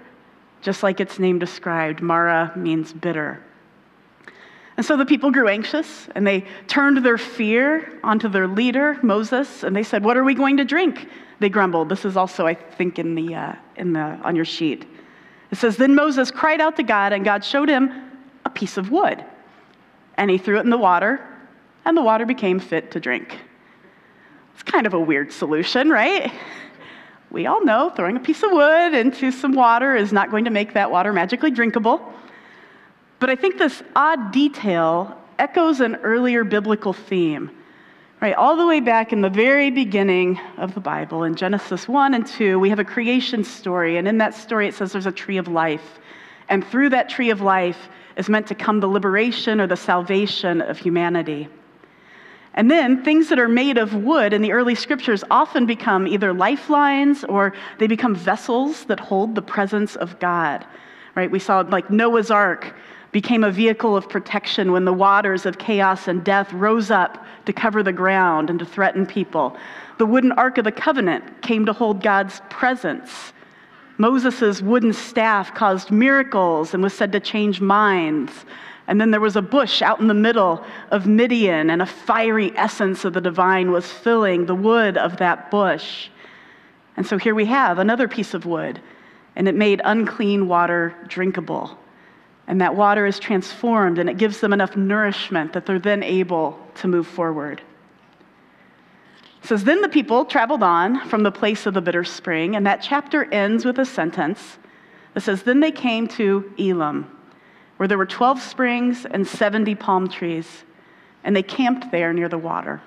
just 0.60 0.82
like 0.82 1.00
its 1.00 1.18
name 1.18 1.38
described. 1.38 2.00
Marah 2.00 2.52
means 2.56 2.92
bitter. 2.92 3.42
And 4.76 4.86
so 4.86 4.96
the 4.96 5.04
people 5.04 5.30
grew 5.30 5.48
anxious 5.48 6.08
and 6.14 6.26
they 6.26 6.46
turned 6.66 7.04
their 7.04 7.18
fear 7.18 7.98
onto 8.02 8.28
their 8.28 8.48
leader, 8.48 8.98
Moses, 9.02 9.62
and 9.62 9.76
they 9.76 9.82
said, 9.82 10.04
What 10.04 10.16
are 10.16 10.24
we 10.24 10.34
going 10.34 10.56
to 10.56 10.64
drink? 10.64 11.08
They 11.38 11.48
grumbled. 11.48 11.88
This 11.88 12.04
is 12.04 12.16
also, 12.16 12.46
I 12.46 12.54
think, 12.54 12.98
in 12.98 13.14
the, 13.14 13.34
uh, 13.34 13.52
in 13.76 13.92
the, 13.92 14.00
on 14.00 14.36
your 14.36 14.44
sheet. 14.44 14.86
It 15.50 15.58
says, 15.58 15.76
Then 15.76 15.94
Moses 15.94 16.30
cried 16.30 16.60
out 16.60 16.76
to 16.76 16.82
God, 16.82 17.12
and 17.12 17.24
God 17.24 17.44
showed 17.44 17.68
him 17.68 17.90
a 18.44 18.50
piece 18.50 18.76
of 18.76 18.90
wood. 18.90 19.24
And 20.16 20.30
he 20.30 20.38
threw 20.38 20.58
it 20.58 20.64
in 20.64 20.70
the 20.70 20.78
water, 20.78 21.26
and 21.84 21.96
the 21.96 22.02
water 22.02 22.24
became 22.24 22.58
fit 22.58 22.90
to 22.92 23.00
drink. 23.00 23.38
It's 24.54 24.62
kind 24.62 24.86
of 24.86 24.94
a 24.94 25.00
weird 25.00 25.32
solution, 25.32 25.90
right? 25.90 26.32
We 27.30 27.46
all 27.46 27.64
know 27.64 27.90
throwing 27.90 28.16
a 28.16 28.20
piece 28.20 28.42
of 28.42 28.50
wood 28.50 28.94
into 28.94 29.30
some 29.30 29.52
water 29.52 29.94
is 29.94 30.12
not 30.12 30.30
going 30.30 30.44
to 30.44 30.50
make 30.50 30.74
that 30.74 30.90
water 30.90 31.12
magically 31.12 31.50
drinkable. 31.50 32.12
But 33.20 33.30
I 33.30 33.36
think 33.36 33.58
this 33.58 33.82
odd 33.94 34.32
detail 34.32 35.16
echoes 35.38 35.80
an 35.80 35.96
earlier 35.96 36.42
biblical 36.42 36.92
theme. 36.92 37.50
Right, 38.20 38.34
all 38.34 38.54
the 38.54 38.66
way 38.66 38.80
back 38.80 39.14
in 39.14 39.22
the 39.22 39.30
very 39.30 39.70
beginning 39.70 40.38
of 40.58 40.74
the 40.74 40.80
Bible, 40.80 41.24
in 41.24 41.34
Genesis 41.34 41.88
1 41.88 42.12
and 42.12 42.26
2, 42.26 42.58
we 42.58 42.68
have 42.68 42.78
a 42.78 42.84
creation 42.84 43.44
story. 43.44 43.96
And 43.96 44.06
in 44.06 44.18
that 44.18 44.34
story, 44.34 44.68
it 44.68 44.74
says 44.74 44.92
there's 44.92 45.06
a 45.06 45.12
tree 45.12 45.38
of 45.38 45.48
life. 45.48 45.98
And 46.50 46.66
through 46.66 46.90
that 46.90 47.08
tree 47.08 47.30
of 47.30 47.40
life 47.40 47.88
is 48.16 48.28
meant 48.28 48.46
to 48.48 48.54
come 48.54 48.80
the 48.80 48.86
liberation 48.86 49.58
or 49.58 49.66
the 49.66 49.76
salvation 49.76 50.60
of 50.60 50.76
humanity. 50.76 51.48
And 52.54 52.70
then 52.70 53.04
things 53.04 53.28
that 53.28 53.38
are 53.38 53.48
made 53.48 53.78
of 53.78 53.94
wood 53.94 54.32
in 54.32 54.42
the 54.42 54.52
early 54.52 54.74
scriptures 54.74 55.22
often 55.30 55.66
become 55.66 56.06
either 56.06 56.32
lifelines 56.32 57.24
or 57.24 57.54
they 57.78 57.86
become 57.86 58.14
vessels 58.14 58.84
that 58.84 58.98
hold 58.98 59.34
the 59.34 59.42
presence 59.42 59.96
of 59.96 60.18
God. 60.18 60.66
Right? 61.14 61.30
We 61.30 61.38
saw 61.38 61.60
like 61.60 61.90
Noah's 61.90 62.30
Ark 62.30 62.74
became 63.12 63.42
a 63.44 63.50
vehicle 63.50 63.96
of 63.96 64.08
protection 64.08 64.72
when 64.72 64.84
the 64.84 64.92
waters 64.92 65.46
of 65.46 65.58
chaos 65.58 66.06
and 66.08 66.24
death 66.24 66.52
rose 66.52 66.90
up 66.90 67.24
to 67.46 67.52
cover 67.52 67.82
the 67.82 67.92
ground 67.92 68.50
and 68.50 68.58
to 68.58 68.64
threaten 68.64 69.04
people. 69.06 69.56
The 69.98 70.06
wooden 70.06 70.32
Ark 70.32 70.58
of 70.58 70.64
the 70.64 70.72
Covenant 70.72 71.42
came 71.42 71.66
to 71.66 71.72
hold 71.72 72.02
God's 72.02 72.40
presence. 72.50 73.32
Moses' 73.98 74.62
wooden 74.62 74.92
staff 74.92 75.54
caused 75.54 75.90
miracles 75.90 76.72
and 76.72 76.82
was 76.82 76.94
said 76.94 77.12
to 77.12 77.20
change 77.20 77.60
minds. 77.60 78.32
And 78.90 79.00
then 79.00 79.12
there 79.12 79.20
was 79.20 79.36
a 79.36 79.42
bush 79.42 79.82
out 79.82 80.00
in 80.00 80.08
the 80.08 80.14
middle 80.14 80.64
of 80.90 81.06
Midian, 81.06 81.70
and 81.70 81.80
a 81.80 81.86
fiery 81.86 82.52
essence 82.56 83.04
of 83.04 83.12
the 83.12 83.20
divine 83.20 83.70
was 83.70 83.88
filling 83.88 84.46
the 84.46 84.54
wood 84.56 84.96
of 84.96 85.18
that 85.18 85.48
bush. 85.48 86.08
And 86.96 87.06
so 87.06 87.16
here 87.16 87.36
we 87.36 87.44
have 87.44 87.78
another 87.78 88.08
piece 88.08 88.34
of 88.34 88.46
wood, 88.46 88.80
and 89.36 89.46
it 89.46 89.54
made 89.54 89.80
unclean 89.84 90.48
water 90.48 90.96
drinkable. 91.06 91.78
And 92.48 92.60
that 92.62 92.74
water 92.74 93.06
is 93.06 93.20
transformed, 93.20 94.00
and 94.00 94.10
it 94.10 94.18
gives 94.18 94.40
them 94.40 94.52
enough 94.52 94.76
nourishment 94.76 95.52
that 95.52 95.66
they're 95.66 95.78
then 95.78 96.02
able 96.02 96.58
to 96.74 96.88
move 96.88 97.06
forward. 97.06 97.62
It 99.40 99.46
says, 99.46 99.62
Then 99.62 99.82
the 99.82 99.88
people 99.88 100.24
traveled 100.24 100.64
on 100.64 101.08
from 101.08 101.22
the 101.22 101.30
place 101.30 101.64
of 101.64 101.74
the 101.74 101.80
bitter 101.80 102.02
spring, 102.02 102.56
and 102.56 102.66
that 102.66 102.82
chapter 102.82 103.32
ends 103.32 103.64
with 103.64 103.78
a 103.78 103.86
sentence 103.86 104.58
that 105.14 105.20
says, 105.20 105.44
Then 105.44 105.60
they 105.60 105.70
came 105.70 106.08
to 106.08 106.52
Elim 106.58 107.06
where 107.80 107.88
there 107.88 107.96
were 107.96 108.04
12 108.04 108.42
springs 108.42 109.06
and 109.10 109.26
70 109.26 109.74
palm 109.76 110.06
trees, 110.06 110.64
and 111.24 111.34
they 111.34 111.42
camped 111.42 111.90
there 111.90 112.12
near 112.12 112.28
the 112.28 112.36
water. 112.36 112.82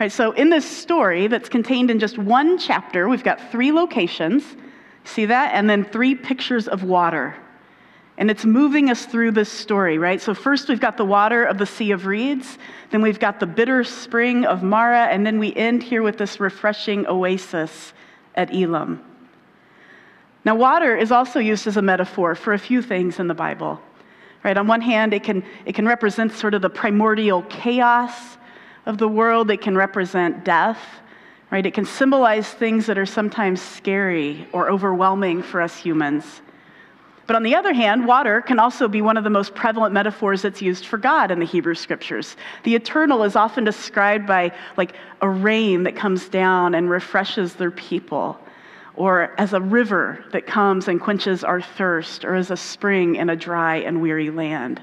Right, 0.00 0.10
so 0.10 0.32
in 0.32 0.50
this 0.50 0.68
story 0.68 1.28
that's 1.28 1.48
contained 1.48 1.88
in 1.92 2.00
just 2.00 2.18
one 2.18 2.58
chapter, 2.58 3.08
we've 3.08 3.22
got 3.22 3.52
three 3.52 3.70
locations. 3.70 4.42
See 5.04 5.26
that? 5.26 5.54
And 5.54 5.70
then 5.70 5.84
three 5.84 6.16
pictures 6.16 6.66
of 6.66 6.82
water. 6.82 7.36
And 8.16 8.28
it's 8.28 8.44
moving 8.44 8.90
us 8.90 9.06
through 9.06 9.30
this 9.30 9.52
story, 9.52 9.98
right? 9.98 10.20
So, 10.20 10.34
first 10.34 10.68
we've 10.68 10.80
got 10.80 10.96
the 10.96 11.04
water 11.04 11.44
of 11.44 11.58
the 11.58 11.66
Sea 11.66 11.92
of 11.92 12.06
Reeds, 12.06 12.58
then 12.90 13.02
we've 13.02 13.20
got 13.20 13.38
the 13.38 13.46
bitter 13.46 13.84
spring 13.84 14.46
of 14.46 14.64
Marah, 14.64 15.06
and 15.12 15.24
then 15.24 15.38
we 15.38 15.54
end 15.54 15.84
here 15.84 16.02
with 16.02 16.18
this 16.18 16.40
refreshing 16.40 17.06
oasis 17.06 17.92
at 18.34 18.52
Elim. 18.52 19.00
Now, 20.48 20.54
water 20.54 20.96
is 20.96 21.12
also 21.12 21.40
used 21.40 21.66
as 21.66 21.76
a 21.76 21.82
metaphor 21.82 22.34
for 22.34 22.54
a 22.54 22.58
few 22.58 22.80
things 22.80 23.20
in 23.20 23.28
the 23.28 23.34
Bible. 23.34 23.78
Right? 24.42 24.56
On 24.56 24.66
one 24.66 24.80
hand, 24.80 25.12
it 25.12 25.22
can, 25.22 25.44
it 25.66 25.74
can 25.74 25.86
represent 25.86 26.32
sort 26.32 26.54
of 26.54 26.62
the 26.62 26.70
primordial 26.70 27.42
chaos 27.50 28.38
of 28.86 28.96
the 28.96 29.06
world, 29.06 29.50
it 29.50 29.60
can 29.60 29.76
represent 29.76 30.46
death. 30.46 30.80
Right? 31.50 31.66
It 31.66 31.74
can 31.74 31.84
symbolize 31.84 32.48
things 32.48 32.86
that 32.86 32.96
are 32.96 33.04
sometimes 33.04 33.60
scary 33.60 34.48
or 34.54 34.70
overwhelming 34.70 35.42
for 35.42 35.60
us 35.60 35.76
humans. 35.76 36.40
But 37.26 37.36
on 37.36 37.42
the 37.42 37.54
other 37.54 37.74
hand, 37.74 38.06
water 38.06 38.40
can 38.40 38.58
also 38.58 38.88
be 38.88 39.02
one 39.02 39.18
of 39.18 39.24
the 39.24 39.28
most 39.28 39.54
prevalent 39.54 39.92
metaphors 39.92 40.40
that's 40.40 40.62
used 40.62 40.86
for 40.86 40.96
God 40.96 41.30
in 41.30 41.40
the 41.40 41.44
Hebrew 41.44 41.74
scriptures. 41.74 42.36
The 42.62 42.74
eternal 42.74 43.22
is 43.22 43.36
often 43.36 43.64
described 43.64 44.26
by 44.26 44.52
like 44.78 44.94
a 45.20 45.28
rain 45.28 45.82
that 45.82 45.94
comes 45.94 46.26
down 46.26 46.74
and 46.74 46.88
refreshes 46.88 47.52
their 47.52 47.70
people 47.70 48.40
or 48.98 49.32
as 49.38 49.52
a 49.52 49.60
river 49.60 50.24
that 50.32 50.46
comes 50.46 50.88
and 50.88 51.00
quenches 51.00 51.44
our 51.44 51.60
thirst, 51.60 52.24
or 52.24 52.34
as 52.34 52.50
a 52.50 52.56
spring 52.56 53.14
in 53.14 53.30
a 53.30 53.36
dry 53.36 53.76
and 53.76 54.02
weary 54.02 54.30
land. 54.30 54.82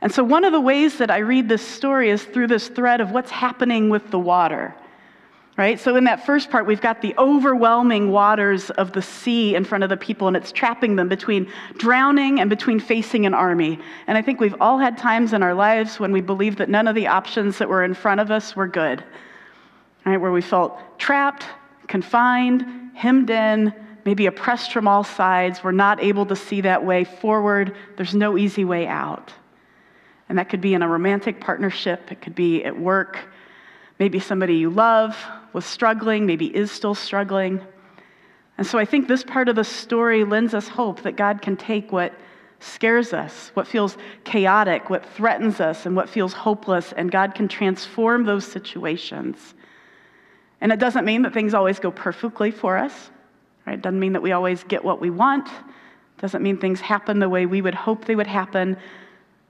And 0.00 0.12
so, 0.12 0.24
one 0.24 0.44
of 0.44 0.52
the 0.52 0.60
ways 0.60 0.96
that 0.98 1.10
I 1.10 1.18
read 1.18 1.48
this 1.48 1.66
story 1.66 2.10
is 2.10 2.24
through 2.24 2.46
this 2.46 2.68
thread 2.68 3.00
of 3.00 3.10
what's 3.10 3.30
happening 3.30 3.90
with 3.90 4.10
the 4.10 4.18
water. 4.18 4.74
Right? 5.58 5.78
So, 5.78 5.96
in 5.96 6.04
that 6.04 6.24
first 6.24 6.50
part, 6.50 6.64
we've 6.64 6.80
got 6.80 7.02
the 7.02 7.14
overwhelming 7.18 8.10
waters 8.10 8.70
of 8.70 8.92
the 8.92 9.02
sea 9.02 9.56
in 9.56 9.64
front 9.64 9.84
of 9.84 9.90
the 9.90 9.96
people, 9.96 10.26
and 10.26 10.36
it's 10.36 10.52
trapping 10.52 10.96
them 10.96 11.08
between 11.08 11.50
drowning 11.76 12.40
and 12.40 12.48
between 12.48 12.80
facing 12.80 13.26
an 13.26 13.34
army. 13.34 13.78
And 14.06 14.16
I 14.16 14.22
think 14.22 14.40
we've 14.40 14.56
all 14.60 14.78
had 14.78 14.96
times 14.96 15.34
in 15.34 15.42
our 15.42 15.52
lives 15.52 16.00
when 16.00 16.12
we 16.12 16.22
believed 16.22 16.58
that 16.58 16.70
none 16.70 16.88
of 16.88 16.94
the 16.94 17.08
options 17.08 17.58
that 17.58 17.68
were 17.68 17.84
in 17.84 17.92
front 17.92 18.20
of 18.20 18.30
us 18.30 18.56
were 18.56 18.68
good, 18.68 19.04
right? 20.06 20.16
Where 20.16 20.32
we 20.32 20.40
felt 20.40 20.78
trapped, 20.98 21.44
confined, 21.88 22.89
hemmed 23.00 23.30
in, 23.30 23.72
maybe 24.04 24.26
oppressed 24.26 24.72
from 24.72 24.86
all 24.86 25.02
sides. 25.02 25.64
We're 25.64 25.72
not 25.72 26.02
able 26.02 26.26
to 26.26 26.36
see 26.36 26.60
that 26.60 26.84
way 26.84 27.04
forward. 27.04 27.74
There's 27.96 28.14
no 28.14 28.36
easy 28.36 28.62
way 28.62 28.86
out. 28.86 29.32
And 30.28 30.38
that 30.38 30.50
could 30.50 30.60
be 30.60 30.74
in 30.74 30.82
a 30.82 30.88
romantic 30.88 31.40
partnership, 31.40 32.12
it 32.12 32.20
could 32.20 32.34
be 32.34 32.62
at 32.62 32.78
work. 32.78 33.18
Maybe 33.98 34.20
somebody 34.20 34.56
you 34.56 34.68
love 34.68 35.16
was 35.54 35.64
struggling, 35.64 36.26
maybe 36.26 36.54
is 36.54 36.70
still 36.70 36.94
struggling. 36.94 37.62
And 38.58 38.66
so 38.66 38.78
I 38.78 38.84
think 38.84 39.08
this 39.08 39.24
part 39.24 39.48
of 39.48 39.56
the 39.56 39.64
story 39.64 40.22
lends 40.24 40.52
us 40.52 40.68
hope 40.68 41.02
that 41.02 41.16
God 41.16 41.40
can 41.40 41.56
take 41.56 41.90
what 41.90 42.12
scares 42.58 43.14
us, 43.14 43.50
what 43.54 43.66
feels 43.66 43.96
chaotic, 44.24 44.90
what 44.90 45.06
threatens 45.06 45.58
us, 45.58 45.86
and 45.86 45.96
what 45.96 46.10
feels 46.10 46.34
hopeless, 46.34 46.92
and 46.98 47.10
God 47.10 47.34
can 47.34 47.48
transform 47.48 48.24
those 48.24 48.44
situations. 48.44 49.54
And 50.60 50.72
it 50.72 50.78
doesn't 50.78 51.04
mean 51.04 51.22
that 51.22 51.32
things 51.32 51.54
always 51.54 51.78
go 51.78 51.90
perfectly 51.90 52.50
for 52.50 52.76
us. 52.76 53.10
Right? 53.66 53.74
It 53.74 53.82
doesn't 53.82 54.00
mean 54.00 54.12
that 54.12 54.22
we 54.22 54.32
always 54.32 54.64
get 54.64 54.84
what 54.84 55.00
we 55.00 55.10
want. 55.10 55.48
It 55.48 56.20
doesn't 56.20 56.42
mean 56.42 56.58
things 56.58 56.80
happen 56.80 57.18
the 57.18 57.28
way 57.28 57.46
we 57.46 57.62
would 57.62 57.74
hope 57.74 58.04
they 58.04 58.16
would 58.16 58.26
happen. 58.26 58.76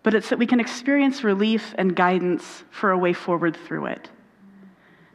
But 0.02 0.14
it's 0.14 0.29
that 0.31 0.38
we 0.38 0.47
can 0.47 0.61
experience 0.61 1.25
relief 1.25 1.75
and 1.79 1.95
guidance 1.95 2.64
for 2.71 2.90
a 2.90 2.99
way 2.99 3.12
forward 3.12 3.57
through 3.57 3.87
it. 3.87 4.09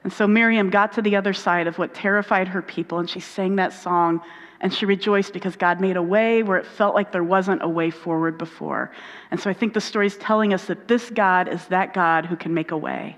And 0.04 0.14
so 0.14 0.28
Miriam 0.28 0.70
got 0.70 0.94
to 0.94 1.02
the 1.02 1.16
other 1.16 1.34
side 1.34 1.66
of 1.66 1.80
what 1.80 1.96
terrified 1.96 2.48
her 2.48 2.62
people, 2.62 3.00
and 3.00 3.10
she 3.10 3.20
sang 3.20 3.56
that 3.56 3.74
song, 3.74 4.22
and 4.62 4.72
she 4.72 4.86
rejoiced 4.86 5.34
because 5.34 5.56
God 5.56 5.82
made 5.82 5.98
a 5.98 6.02
way 6.02 6.44
where 6.44 6.60
it 6.60 6.66
felt 6.68 6.94
like 6.94 7.12
there 7.12 7.24
wasn't 7.24 7.64
a 7.64 7.68
way 7.68 7.90
forward 7.90 8.38
before. 8.38 8.92
And 9.32 9.40
so 9.40 9.50
I 9.50 9.54
think 9.54 9.74
the 9.74 9.82
story 9.82 10.06
is 10.06 10.18
telling 10.18 10.54
us 10.54 10.66
that 10.66 10.88
this 10.88 11.10
God 11.10 11.48
is 11.48 11.66
that 11.68 11.96
God 11.96 12.28
who 12.28 12.36
can 12.36 12.54
make 12.54 12.70
a 12.70 12.78
way. 12.78 13.18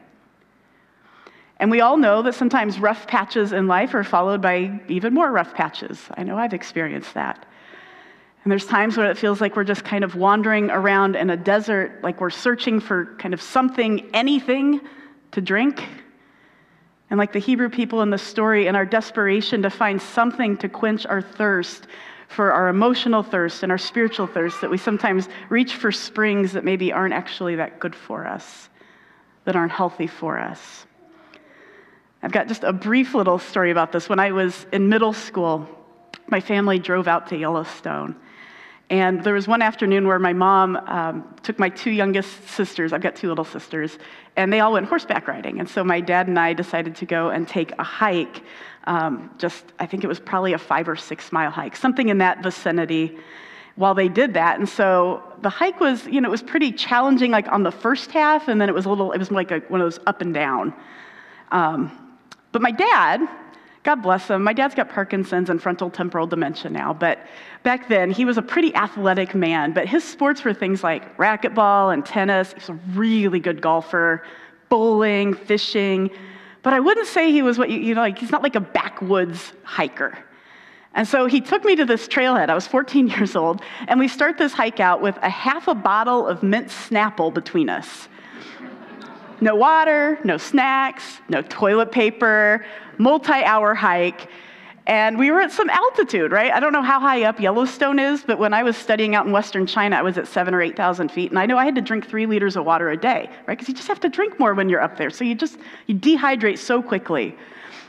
And 1.60 1.72
we 1.72 1.82
all 1.82 1.98
know 1.98 2.22
that 2.22 2.36
sometimes 2.36 2.80
rough 2.80 3.08
patches 3.08 3.52
in 3.52 3.68
life 3.68 3.94
are 3.96 4.04
followed 4.04 4.42
by 4.42 4.80
even 4.88 5.14
more 5.14 5.32
rough 5.32 5.54
patches. 5.54 6.00
I 6.16 6.24
know 6.24 6.38
I've 6.38 6.54
experienced 6.54 7.14
that. 7.16 7.46
And 8.44 8.52
there's 8.52 8.66
times 8.66 8.96
when 8.96 9.08
it 9.08 9.18
feels 9.18 9.42
like 9.42 9.56
we're 9.56 9.64
just 9.64 9.84
kind 9.84 10.04
of 10.04 10.16
wandering 10.16 10.70
around 10.70 11.16
in 11.16 11.32
a 11.32 11.38
desert, 11.38 12.02
like 12.04 12.22
we're 12.22 12.30
searching 12.30 12.80
for 12.80 13.16
kind 13.18 13.34
of 13.34 13.42
something, 13.42 14.10
anything 14.14 14.80
to 15.32 15.42
drink. 15.42 15.84
And 17.10 17.18
like 17.18 17.34
the 17.34 17.40
Hebrew 17.40 17.70
people 17.70 18.04
in 18.04 18.10
the 18.10 18.18
story, 18.18 18.68
in 18.68 18.76
our 18.76 18.86
desperation 18.86 19.64
to 19.64 19.70
find 19.70 20.02
something 20.02 20.58
to 20.58 20.70
quench 20.70 21.06
our 21.06 21.22
thirst 21.22 21.88
for 22.28 22.52
our 22.52 22.68
emotional 22.68 23.24
thirst 23.24 23.64
and 23.64 23.72
our 23.72 23.78
spiritual 23.78 24.28
thirst, 24.28 24.62
that 24.62 24.70
we 24.70 24.78
sometimes 24.78 25.28
reach 25.50 25.76
for 25.76 25.92
springs 25.92 26.54
that 26.54 26.64
maybe 26.64 26.94
aren't 26.94 27.14
actually 27.14 27.56
that 27.56 27.80
good 27.80 27.96
for 27.96 28.28
us, 28.28 28.70
that 29.46 29.56
aren't 29.56 29.72
healthy 29.72 30.08
for 30.08 30.38
us. 30.38 30.86
I've 32.24 32.32
got 32.32 32.48
just 32.48 32.64
a 32.64 32.74
brief 32.74 33.14
little 33.14 33.40
story 33.40 33.72
about 33.72 33.92
this. 33.92 34.10
When 34.10 34.20
I 34.20 34.32
was 34.32 34.66
in 34.72 34.90
middle 34.90 35.14
school, 35.14 35.68
my 36.30 36.40
family 36.40 36.80
drove 36.80 37.08
out 37.08 37.28
to 37.28 37.38
Yellowstone. 37.38 38.16
And 38.90 39.22
there 39.24 39.34
was 39.34 39.48
one 39.48 39.62
afternoon 39.62 40.08
where 40.08 40.18
my 40.18 40.32
mom 40.32 40.78
um, 40.78 41.36
took 41.44 41.60
my 41.60 41.68
two 41.68 41.92
youngest 41.92 42.48
sisters, 42.48 42.94
I've 42.94 43.02
got 43.02 43.18
two 43.18 43.28
little 43.28 43.44
sisters, 43.44 44.00
and 44.38 44.52
they 44.52 44.62
all 44.62 44.74
went 44.74 44.86
horseback 44.86 45.28
riding. 45.28 45.60
And 45.60 45.70
so 45.70 45.84
my 45.84 46.00
dad 46.00 46.28
and 46.28 46.40
I 46.40 46.54
decided 46.54 46.96
to 46.96 47.06
go 47.06 47.30
and 47.30 47.46
take 47.48 47.74
a 47.78 47.84
hike. 47.84 48.44
Um, 48.86 49.30
just, 49.38 49.66
I 49.80 49.86
think 49.86 50.06
it 50.06 50.08
was 50.08 50.22
probably 50.22 50.54
a 50.54 50.58
five 50.58 50.88
or 50.88 50.96
six 50.96 51.34
mile 51.34 51.52
hike, 51.52 51.76
something 51.76 52.08
in 52.08 52.20
that 52.20 52.42
vicinity 52.42 53.18
while 53.76 53.94
they 53.94 54.08
did 54.08 54.34
that. 54.36 54.58
And 54.58 54.68
so 54.68 55.22
the 55.42 55.50
hike 55.50 55.82
was, 55.82 56.06
you 56.08 56.22
know, 56.22 56.30
it 56.30 56.32
was 56.32 56.42
pretty 56.42 56.72
challenging, 56.72 57.30
like 57.30 57.50
on 57.50 57.64
the 57.64 57.72
first 57.72 58.12
half, 58.12 58.48
and 58.48 58.60
then 58.60 58.70
it 58.70 58.76
was 58.76 58.86
a 58.86 58.90
little, 58.90 59.12
it 59.12 59.20
was 59.20 59.32
like 59.32 59.52
a, 59.52 59.60
one 59.68 59.82
of 59.82 59.86
those 59.86 60.00
up 60.08 60.22
and 60.22 60.34
down. 60.34 60.74
Um, 61.52 62.07
but 62.52 62.62
my 62.62 62.72
dad, 62.72 63.28
God 63.84 64.02
bless 64.02 64.30
him, 64.30 64.44
my 64.44 64.54
dad's 64.54 64.76
got 64.76 64.90
Parkinson's 64.90 65.50
and 65.50 65.62
frontal 65.62 65.90
temporal 65.90 66.28
dementia 66.28 66.70
now, 66.70 66.94
but 66.94 67.20
back 67.64 67.88
then 67.88 68.12
he 68.12 68.26
was 68.26 68.38
a 68.38 68.42
pretty 68.42 68.74
athletic 68.76 69.36
man. 69.36 69.74
But 69.74 69.88
his 69.88 70.04
sports 70.04 70.44
were 70.44 70.54
things 70.54 70.84
like 70.84 71.16
racquetball 71.18 71.94
and 71.94 72.06
tennis. 72.06 72.50
He 72.50 72.56
was 72.56 72.70
a 72.70 72.80
really 72.94 73.40
good 73.40 73.62
golfer, 73.62 74.24
bowling, 74.70 75.34
fishing. 75.34 76.10
But 76.64 76.74
I 76.74 76.80
wouldn't 76.80 77.08
say 77.08 77.32
he 77.32 77.42
was 77.42 77.58
what 77.58 77.70
you, 77.70 77.80
you 77.80 77.96
know, 77.96 78.02
like, 78.02 78.18
he's 78.18 78.32
not 78.32 78.44
like 78.44 78.56
a 78.56 78.60
backwoods 78.60 79.54
hiker. 79.64 80.18
And 80.94 81.08
so 81.08 81.28
he 81.28 81.42
took 81.42 81.64
me 81.64 81.76
to 81.76 81.86
this 81.86 82.08
trailhead. 82.08 82.50
I 82.50 82.56
was 82.56 82.68
14 82.68 83.08
years 83.16 83.36
old, 83.36 83.62
and 83.88 84.00
we 84.00 84.08
start 84.08 84.38
this 84.38 84.54
hike 84.54 84.80
out 84.80 85.02
with 85.02 85.16
a 85.22 85.30
half 85.30 85.68
a 85.68 85.76
bottle 85.76 86.28
of 86.28 86.44
mint 86.44 86.68
Snapple 86.68 87.34
between 87.34 87.70
us. 87.70 88.10
No 89.40 89.56
water, 89.56 90.20
no 90.24 90.38
snacks, 90.38 91.20
no 91.30 91.42
toilet 91.44 91.92
paper, 91.92 92.66
multi 92.98 93.44
hour 93.44 93.76
hike. 93.76 94.30
And 94.88 95.20
we 95.20 95.32
were 95.32 95.42
at 95.42 95.52
some 95.52 95.70
altitude, 95.70 96.32
right? 96.32 96.52
I 96.52 96.62
don't 96.62 96.72
know 96.72 96.82
how 96.82 97.02
high 97.02 97.24
up 97.24 97.42
Yellowstone 97.42 98.00
is, 98.00 98.24
but 98.24 98.40
when 98.40 98.54
I 98.54 98.64
was 98.64 98.78
studying 98.78 99.16
out 99.16 99.26
in 99.26 99.34
Western 99.34 99.68
China, 99.68 99.98
I 99.98 100.02
was 100.02 100.18
at 100.18 100.28
seven 100.28 100.54
or 100.54 100.62
8,000 100.62 101.12
feet. 101.12 101.30
And 101.30 101.38
I 101.38 101.46
know 101.46 101.58
I 101.58 101.66
had 101.66 101.76
to 101.76 101.82
drink 101.82 102.08
three 102.08 102.26
liters 102.26 102.56
of 102.56 102.64
water 102.66 102.90
a 102.90 102.96
day, 102.96 103.30
right? 103.48 103.58
Because 103.58 103.68
you 103.68 103.76
just 103.76 103.90
have 103.90 104.00
to 104.00 104.10
drink 104.10 104.40
more 104.40 104.54
when 104.54 104.70
you're 104.70 104.82
up 104.82 104.96
there. 104.96 105.10
So 105.10 105.26
you 105.26 105.36
just, 105.36 105.58
you 105.88 105.96
dehydrate 105.96 106.58
so 106.58 106.82
quickly. 106.82 107.36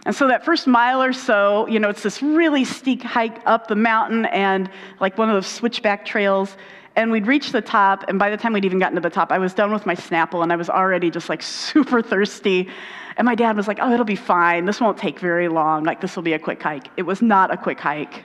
And 0.06 0.16
so 0.16 0.26
that 0.26 0.44
first 0.44 0.66
mile 0.66 1.00
or 1.00 1.12
so, 1.12 1.68
you 1.68 1.78
know, 1.78 1.88
it's 1.88 2.02
this 2.02 2.20
really 2.20 2.64
steep 2.64 3.02
hike 3.02 3.40
up 3.46 3.68
the 3.68 3.76
mountain 3.76 4.24
and 4.26 4.68
like 5.00 5.18
one 5.18 5.28
of 5.28 5.36
those 5.36 5.46
switchback 5.46 6.04
trails. 6.04 6.56
And 6.98 7.12
we'd 7.12 7.28
reached 7.28 7.52
the 7.52 7.60
top, 7.62 8.06
and 8.08 8.18
by 8.18 8.28
the 8.28 8.36
time 8.36 8.52
we'd 8.52 8.64
even 8.64 8.80
gotten 8.80 8.96
to 8.96 9.00
the 9.00 9.08
top, 9.08 9.30
I 9.30 9.38
was 9.38 9.54
done 9.54 9.70
with 9.70 9.86
my 9.86 9.94
Snapple, 9.94 10.42
and 10.42 10.52
I 10.52 10.56
was 10.56 10.68
already 10.68 11.12
just 11.12 11.28
like 11.28 11.42
super 11.70 12.02
thirsty. 12.02 12.68
And 13.16 13.24
my 13.24 13.36
dad 13.36 13.56
was 13.56 13.68
like, 13.68 13.78
Oh, 13.80 13.92
it'll 13.92 14.04
be 14.04 14.16
fine. 14.16 14.64
This 14.64 14.80
won't 14.80 14.98
take 14.98 15.20
very 15.20 15.46
long. 15.46 15.84
Like, 15.84 16.00
this 16.00 16.16
will 16.16 16.24
be 16.24 16.32
a 16.32 16.40
quick 16.40 16.60
hike. 16.60 16.88
It 16.96 17.02
was 17.04 17.22
not 17.22 17.52
a 17.54 17.56
quick 17.56 17.78
hike. 17.78 18.24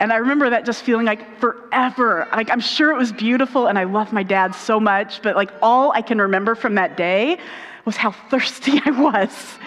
And 0.00 0.14
I 0.14 0.16
remember 0.16 0.48
that 0.48 0.64
just 0.64 0.82
feeling 0.82 1.04
like 1.04 1.38
forever. 1.38 2.26
Like, 2.32 2.50
I'm 2.50 2.60
sure 2.60 2.90
it 2.90 2.96
was 2.96 3.12
beautiful, 3.12 3.66
and 3.66 3.78
I 3.78 3.84
love 3.84 4.14
my 4.14 4.22
dad 4.22 4.54
so 4.54 4.80
much, 4.80 5.20
but 5.20 5.36
like, 5.36 5.50
all 5.60 5.92
I 5.92 6.00
can 6.00 6.18
remember 6.18 6.54
from 6.54 6.76
that 6.76 6.96
day 6.96 7.36
was 7.84 7.98
how 7.98 8.12
thirsty 8.30 8.80
I 8.82 8.92
was 8.92 9.58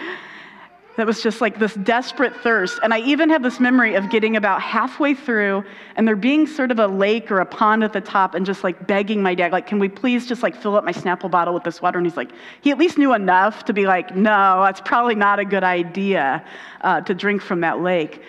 that 0.98 1.06
was 1.06 1.22
just 1.22 1.42
like 1.42 1.60
this 1.60 1.75
desperate 1.75 2.36
thirst. 2.38 2.80
And 2.84 2.92
I 2.92 3.00
even 3.01 3.30
have 3.30 3.44
this 3.44 3.60
memory 3.60 3.94
of 3.94 4.10
getting 4.10 4.36
about 4.36 4.62
halfway 4.62 5.13
through 5.13 5.63
and 5.96 6.08
there 6.08 6.16
being 6.16 6.48
sort 6.48 6.72
of 6.72 6.80
a 6.80 6.88
lake 6.88 7.32
or 7.32 7.39
a 7.39 7.46
pond 7.46 7.84
at 7.84 7.94
the 7.94 8.01
top 8.01 8.34
and 8.34 8.46
just 8.46 8.63
like 8.63 8.88
begging 8.88 9.22
my 9.22 9.36
dad, 9.36 9.51
like, 9.51 9.68
can 9.68 9.77
we 9.77 9.89
please 9.89 10.25
just 10.25 10.42
like 10.42 10.56
fill 10.56 10.75
up 10.75 10.84
my 10.84 10.92
Snapple 10.92 11.30
bottle 11.30 11.54
with 11.54 11.63
this 11.63 11.84
water? 11.84 12.00
And 12.00 12.08
he's 12.08 12.18
like, 12.18 12.32
he 12.62 12.72
at 12.72 12.80
least 12.80 12.98
knew 12.98 13.13
enough 13.13 13.63
to 13.66 13.74
be 13.74 13.86
like, 13.86 14.16
no, 14.16 14.63
that's 14.63 14.82
probably 14.82 15.13
not 15.13 15.38
a 15.38 15.46
good 15.46 15.63
idea 15.63 16.44
uh, 16.82 17.01
to 17.01 17.13
drink 17.13 17.44
from 17.44 17.62
that 17.62 17.80
lake. 17.80 18.24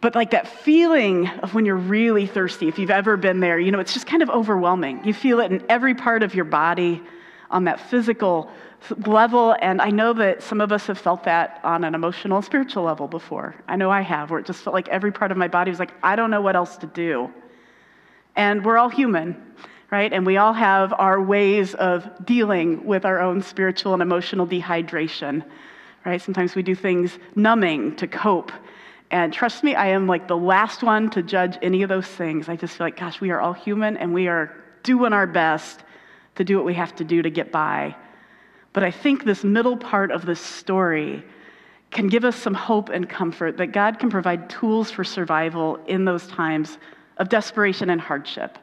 But 0.00 0.14
like 0.14 0.30
that 0.30 0.48
feeling 0.48 1.28
of 1.42 1.52
when 1.52 1.66
you're 1.66 1.76
really 1.76 2.26
thirsty, 2.26 2.66
if 2.66 2.78
you've 2.78 2.90
ever 2.90 3.18
been 3.18 3.40
there, 3.40 3.60
you 3.60 3.70
know, 3.70 3.78
it's 3.78 3.92
just 3.92 4.06
kind 4.06 4.22
of 4.22 4.30
overwhelming. 4.30 5.04
You 5.04 5.12
feel 5.12 5.40
it 5.40 5.52
in 5.52 5.62
every 5.68 5.94
part 5.94 6.22
of 6.22 6.34
your 6.34 6.46
body 6.46 7.02
on 7.50 7.64
that 7.64 7.78
physical 7.78 8.50
level, 9.06 9.56
and 9.60 9.80
I 9.80 9.90
know 9.90 10.12
that 10.14 10.42
some 10.42 10.60
of 10.60 10.72
us 10.72 10.86
have 10.86 10.98
felt 10.98 11.24
that 11.24 11.60
on 11.64 11.84
an 11.84 11.94
emotional 11.94 12.42
spiritual 12.42 12.84
level 12.84 13.08
before. 13.08 13.54
I 13.68 13.76
know 13.76 13.90
I 13.90 14.00
have, 14.00 14.30
where 14.30 14.40
it 14.40 14.46
just 14.46 14.62
felt 14.62 14.74
like 14.74 14.88
every 14.88 15.12
part 15.12 15.30
of 15.30 15.36
my 15.36 15.48
body 15.48 15.70
was 15.70 15.78
like, 15.78 15.92
I 16.02 16.16
don't 16.16 16.30
know 16.30 16.40
what 16.40 16.56
else 16.56 16.76
to 16.78 16.86
do. 16.86 17.32
And 18.36 18.64
we're 18.64 18.78
all 18.78 18.88
human, 18.88 19.54
right? 19.90 20.12
And 20.12 20.24
we 20.24 20.36
all 20.36 20.52
have 20.52 20.94
our 20.98 21.20
ways 21.20 21.74
of 21.74 22.08
dealing 22.24 22.84
with 22.84 23.04
our 23.04 23.20
own 23.20 23.42
spiritual 23.42 23.92
and 23.92 24.02
emotional 24.02 24.46
dehydration, 24.46 25.44
right? 26.04 26.20
Sometimes 26.22 26.54
we 26.54 26.62
do 26.62 26.74
things 26.74 27.18
numbing 27.34 27.96
to 27.96 28.06
cope. 28.06 28.52
And 29.10 29.32
trust 29.32 29.64
me, 29.64 29.74
I 29.74 29.88
am 29.88 30.06
like 30.06 30.28
the 30.28 30.36
last 30.36 30.82
one 30.82 31.10
to 31.10 31.22
judge 31.22 31.58
any 31.62 31.82
of 31.82 31.88
those 31.88 32.06
things. 32.06 32.48
I 32.48 32.56
just 32.56 32.76
feel 32.76 32.86
like, 32.86 32.98
gosh, 32.98 33.20
we 33.20 33.30
are 33.30 33.40
all 33.40 33.52
human 33.52 33.96
and 33.96 34.14
we 34.14 34.28
are 34.28 34.54
doing 34.82 35.12
our 35.12 35.26
best 35.26 35.82
to 36.36 36.44
do 36.44 36.56
what 36.56 36.64
we 36.64 36.74
have 36.74 36.94
to 36.96 37.04
do 37.04 37.20
to 37.20 37.30
get 37.30 37.50
by. 37.50 37.96
But 38.72 38.82
I 38.82 38.90
think 38.90 39.24
this 39.24 39.44
middle 39.44 39.76
part 39.76 40.10
of 40.10 40.26
this 40.26 40.40
story 40.40 41.24
can 41.90 42.08
give 42.08 42.24
us 42.24 42.36
some 42.36 42.54
hope 42.54 42.88
and 42.88 43.08
comfort 43.08 43.56
that 43.56 43.68
God 43.68 43.98
can 43.98 44.10
provide 44.10 44.48
tools 44.48 44.90
for 44.90 45.04
survival 45.04 45.78
in 45.86 46.04
those 46.04 46.26
times 46.28 46.78
of 47.18 47.28
desperation 47.28 47.90
and 47.90 48.00
hardship. 48.00 48.58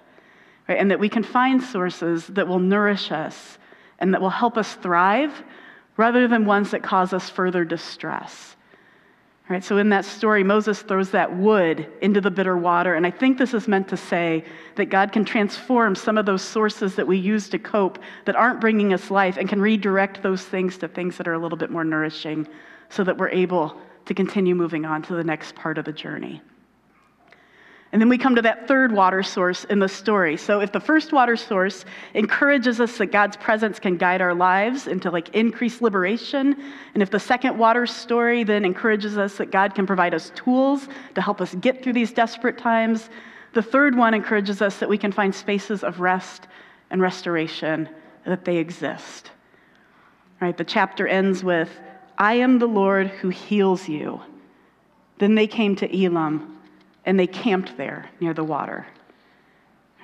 Right? 0.67 0.77
And 0.77 0.91
that 0.91 0.99
we 0.99 1.09
can 1.09 1.23
find 1.23 1.61
sources 1.61 2.27
that 2.27 2.47
will 2.47 2.59
nourish 2.59 3.11
us 3.11 3.57
and 3.99 4.13
that 4.13 4.21
will 4.21 4.29
help 4.29 4.57
us 4.57 4.73
thrive 4.75 5.43
rather 5.95 6.27
than 6.27 6.45
ones 6.45 6.71
that 6.71 6.83
cause 6.83 7.13
us 7.13 7.29
further 7.29 7.65
distress. 7.65 8.56
Right, 9.49 9.63
so 9.63 9.77
in 9.77 9.87
that 9.89 10.03
story, 10.03 10.43
Moses 10.43 10.81
throws 10.81 11.11
that 11.11 11.37
wood 11.37 11.87
into 12.01 12.19
the 12.19 12.29
bitter 12.29 12.57
water. 12.57 12.95
And 12.95 13.07
I 13.07 13.11
think 13.11 13.37
this 13.37 13.53
is 13.53 13.65
meant 13.65 13.87
to 13.87 13.95
say 13.95 14.43
that 14.75 14.87
God 14.87 15.13
can 15.13 15.23
transform 15.23 15.95
some 15.95 16.17
of 16.17 16.25
those 16.25 16.41
sources 16.41 16.95
that 16.95 17.07
we 17.07 17.17
use 17.17 17.47
to 17.49 17.59
cope 17.59 17.97
that 18.25 18.35
aren't 18.35 18.59
bringing 18.59 18.91
us 18.91 19.09
life 19.09 19.37
and 19.37 19.47
can 19.47 19.61
redirect 19.61 20.21
those 20.21 20.43
things 20.43 20.77
to 20.79 20.89
things 20.89 21.15
that 21.15 21.29
are 21.29 21.33
a 21.33 21.39
little 21.39 21.57
bit 21.57 21.71
more 21.71 21.85
nourishing 21.85 22.45
so 22.89 23.05
that 23.05 23.17
we're 23.17 23.29
able 23.29 23.79
to 24.05 24.13
continue 24.13 24.53
moving 24.53 24.85
on 24.85 25.01
to 25.03 25.15
the 25.15 25.23
next 25.23 25.55
part 25.55 25.77
of 25.77 25.85
the 25.85 25.93
journey. 25.93 26.41
And 27.93 28.01
then 28.01 28.09
we 28.09 28.17
come 28.17 28.35
to 28.35 28.41
that 28.41 28.67
third 28.67 28.91
water 28.91 29.23
source 29.23 29.63
in 29.65 29.79
the 29.79 29.87
story. 29.87 30.35
So 30.35 30.59
if 30.59 30.73
the 30.73 30.79
first 30.79 31.13
water 31.13 31.37
source 31.37 31.85
encourages 32.13 32.81
us 32.81 32.97
that 32.97 33.07
God's 33.07 33.37
presence 33.37 33.79
can 33.79 33.95
guide 33.95 34.21
our 34.21 34.33
lives 34.33 34.87
into 34.87 35.09
like 35.09 35.29
increased 35.29 35.81
liberation, 35.81 36.61
and 36.93 37.01
if 37.01 37.09
the 37.09 37.19
second 37.19 37.57
water 37.57 37.85
story 37.85 38.43
then 38.43 38.65
encourages 38.65 39.17
us 39.17 39.37
that 39.37 39.51
God 39.51 39.73
can 39.73 39.87
provide 39.87 40.13
us 40.13 40.33
tools 40.35 40.89
to 41.15 41.21
help 41.21 41.39
us 41.39 41.55
get 41.55 41.81
through 41.81 41.93
these 41.93 42.11
desperate 42.11 42.57
times, 42.57 43.09
the 43.53 43.61
third 43.61 43.95
one 43.95 44.13
encourages 44.13 44.61
us 44.61 44.77
that 44.79 44.89
we 44.89 44.97
can 44.97 45.13
find 45.13 45.33
spaces 45.33 45.83
of 45.83 46.01
rest 46.01 46.47
and 46.89 47.01
restoration, 47.01 47.87
that 48.25 48.43
they 48.43 48.57
exist. 48.57 49.31
Right? 50.41 50.57
The 50.57 50.65
chapter 50.65 51.07
ends 51.07 51.41
with, 51.41 51.69
I 52.17 52.33
am 52.33 52.59
the 52.59 52.67
Lord 52.67 53.07
who 53.07 53.29
heals 53.29 53.87
you. 53.87 54.21
Then 55.19 55.35
they 55.35 55.47
came 55.47 55.75
to 55.77 55.97
Elim 55.97 56.56
and 57.07 57.17
they 57.17 57.25
camped 57.25 57.77
there 57.77 58.09
near 58.19 58.33
the 58.33 58.43
water. 58.43 58.85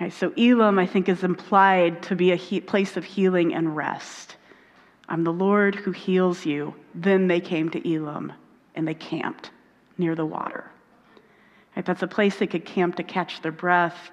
So 0.10 0.34
Elim, 0.38 0.80
I 0.80 0.86
think, 0.86 1.08
is 1.08 1.24
implied 1.24 2.02
to 2.04 2.16
be 2.16 2.32
a 2.32 2.36
he- 2.36 2.62
place 2.62 2.98
of 2.98 3.04
healing 3.04 3.54
and 3.54 3.76
rest. 3.76 4.38
I'm 5.10 5.24
the 5.24 5.34
Lord 5.34 5.76
who 5.76 5.92
heals 5.92 6.46
you. 6.46 6.74
Then 6.96 7.28
they 7.28 7.42
came 7.42 7.70
to 7.72 7.94
Elim 7.94 8.34
and 8.76 8.88
they 8.88 8.94
camped 8.94 9.52
near 9.98 10.16
the 10.16 10.26
water. 10.26 10.72
Right, 11.76 11.86
that's 11.86 12.04
a 12.04 12.08
place 12.08 12.38
they 12.38 12.48
could 12.48 12.66
camp 12.66 12.96
to 12.96 13.04
catch 13.04 13.42
their 13.42 13.52
breath. 13.52 14.12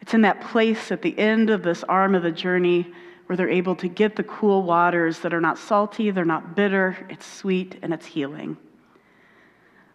It's 0.00 0.14
in 0.14 0.22
that 0.22 0.40
place 0.40 0.92
at 0.92 1.02
the 1.02 1.18
end 1.18 1.50
of 1.50 1.62
this 1.62 1.82
arm 1.84 2.14
of 2.14 2.22
the 2.22 2.30
journey 2.30 2.92
where 3.26 3.36
they're 3.36 3.50
able 3.50 3.74
to 3.76 3.88
get 3.88 4.14
the 4.14 4.22
cool 4.22 4.62
waters 4.62 5.18
that 5.20 5.34
are 5.34 5.40
not 5.40 5.58
salty, 5.58 6.10
they're 6.12 6.24
not 6.24 6.54
bitter, 6.54 6.96
it's 7.10 7.26
sweet, 7.26 7.76
and 7.82 7.92
it's 7.92 8.06
healing. 8.06 8.56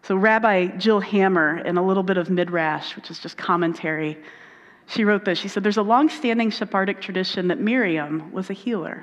So, 0.06 0.16
Rabbi 0.16 0.66
Jill 0.76 1.00
Hammer, 1.00 1.58
in 1.58 1.78
a 1.78 1.82
little 1.82 2.02
bit 2.02 2.18
of 2.18 2.28
Midrash, 2.28 2.94
which 2.94 3.10
is 3.10 3.18
just 3.18 3.38
commentary, 3.38 4.18
she 4.86 5.02
wrote 5.02 5.24
this. 5.24 5.38
She 5.38 5.48
said, 5.48 5.62
There's 5.62 5.78
a 5.78 5.82
long 5.82 6.10
standing 6.10 6.50
Sephardic 6.50 7.00
tradition 7.00 7.48
that 7.48 7.58
Miriam 7.58 8.30
was 8.30 8.50
a 8.50 8.52
healer. 8.52 9.02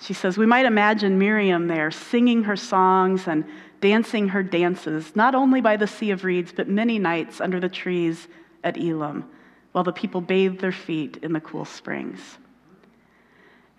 She 0.00 0.14
says, 0.14 0.38
We 0.38 0.46
might 0.46 0.64
imagine 0.64 1.18
Miriam 1.18 1.66
there 1.66 1.90
singing 1.90 2.44
her 2.44 2.54
songs 2.54 3.26
and 3.26 3.44
dancing 3.80 4.28
her 4.28 4.44
dances, 4.44 5.16
not 5.16 5.34
only 5.34 5.60
by 5.60 5.76
the 5.76 5.88
Sea 5.88 6.12
of 6.12 6.22
Reeds, 6.22 6.52
but 6.52 6.68
many 6.68 7.00
nights 7.00 7.40
under 7.40 7.58
the 7.58 7.68
trees 7.68 8.28
at 8.62 8.76
Elim, 8.76 9.24
while 9.72 9.82
the 9.82 9.92
people 9.92 10.20
bathed 10.20 10.60
their 10.60 10.70
feet 10.70 11.16
in 11.22 11.32
the 11.32 11.40
cool 11.40 11.64
springs. 11.64 12.38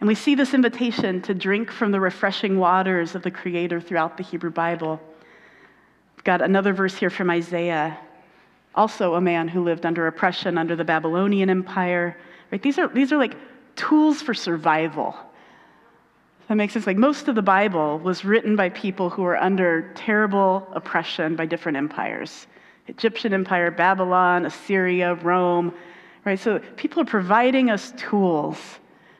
And 0.01 0.09
we 0.09 0.15
see 0.15 0.35
this 0.35 0.53
invitation 0.53 1.21
to 1.21 1.33
drink 1.33 1.71
from 1.71 1.93
the 1.93 2.01
refreshing 2.01 2.57
waters 2.57 3.15
of 3.15 3.23
the 3.23 3.31
Creator 3.31 3.79
throughout 3.79 4.17
the 4.17 4.23
Hebrew 4.23 4.51
Bible. 4.51 4.99
Got 6.23 6.41
another 6.41 6.73
verse 6.73 6.95
here 6.95 7.09
from 7.09 7.29
Isaiah, 7.29 7.97
also 8.75 9.15
a 9.15 9.21
man 9.21 9.47
who 9.47 9.63
lived 9.63 9.85
under 9.85 10.07
oppression 10.07 10.57
under 10.57 10.75
the 10.75 10.83
Babylonian 10.83 11.49
Empire. 11.49 12.17
Right? 12.51 12.61
These, 12.61 12.77
are, 12.77 12.87
these 12.87 13.11
are 13.11 13.17
like 13.17 13.35
tools 13.75 14.21
for 14.21 14.33
survival. 14.33 15.15
That 16.47 16.55
makes 16.55 16.73
sense. 16.73 16.85
Like 16.85 16.97
most 16.97 17.27
of 17.27 17.35
the 17.35 17.41
Bible 17.41 17.97
was 17.99 18.25
written 18.25 18.55
by 18.55 18.69
people 18.69 19.09
who 19.09 19.23
were 19.23 19.37
under 19.37 19.91
terrible 19.95 20.67
oppression 20.73 21.35
by 21.35 21.45
different 21.45 21.77
empires 21.77 22.47
Egyptian 22.87 23.33
Empire, 23.33 23.71
Babylon, 23.71 24.45
Assyria, 24.45 25.13
Rome. 25.15 25.73
Right? 26.25 26.37
So 26.37 26.59
people 26.75 27.01
are 27.01 27.05
providing 27.05 27.69
us 27.69 27.93
tools 27.95 28.57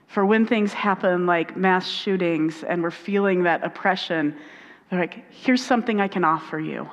for 0.07 0.25
when 0.25 0.45
things 0.45 0.73
happen 0.73 1.25
like 1.25 1.55
mass 1.55 1.87
shootings 1.87 2.63
and 2.63 2.83
we're 2.83 2.91
feeling 2.91 3.43
that 3.43 3.63
oppression. 3.63 4.35
They're 4.91 4.99
like, 4.99 5.31
here's 5.31 5.65
something 5.65 5.99
I 5.99 6.07
can 6.07 6.23
offer 6.23 6.59
you. 6.59 6.87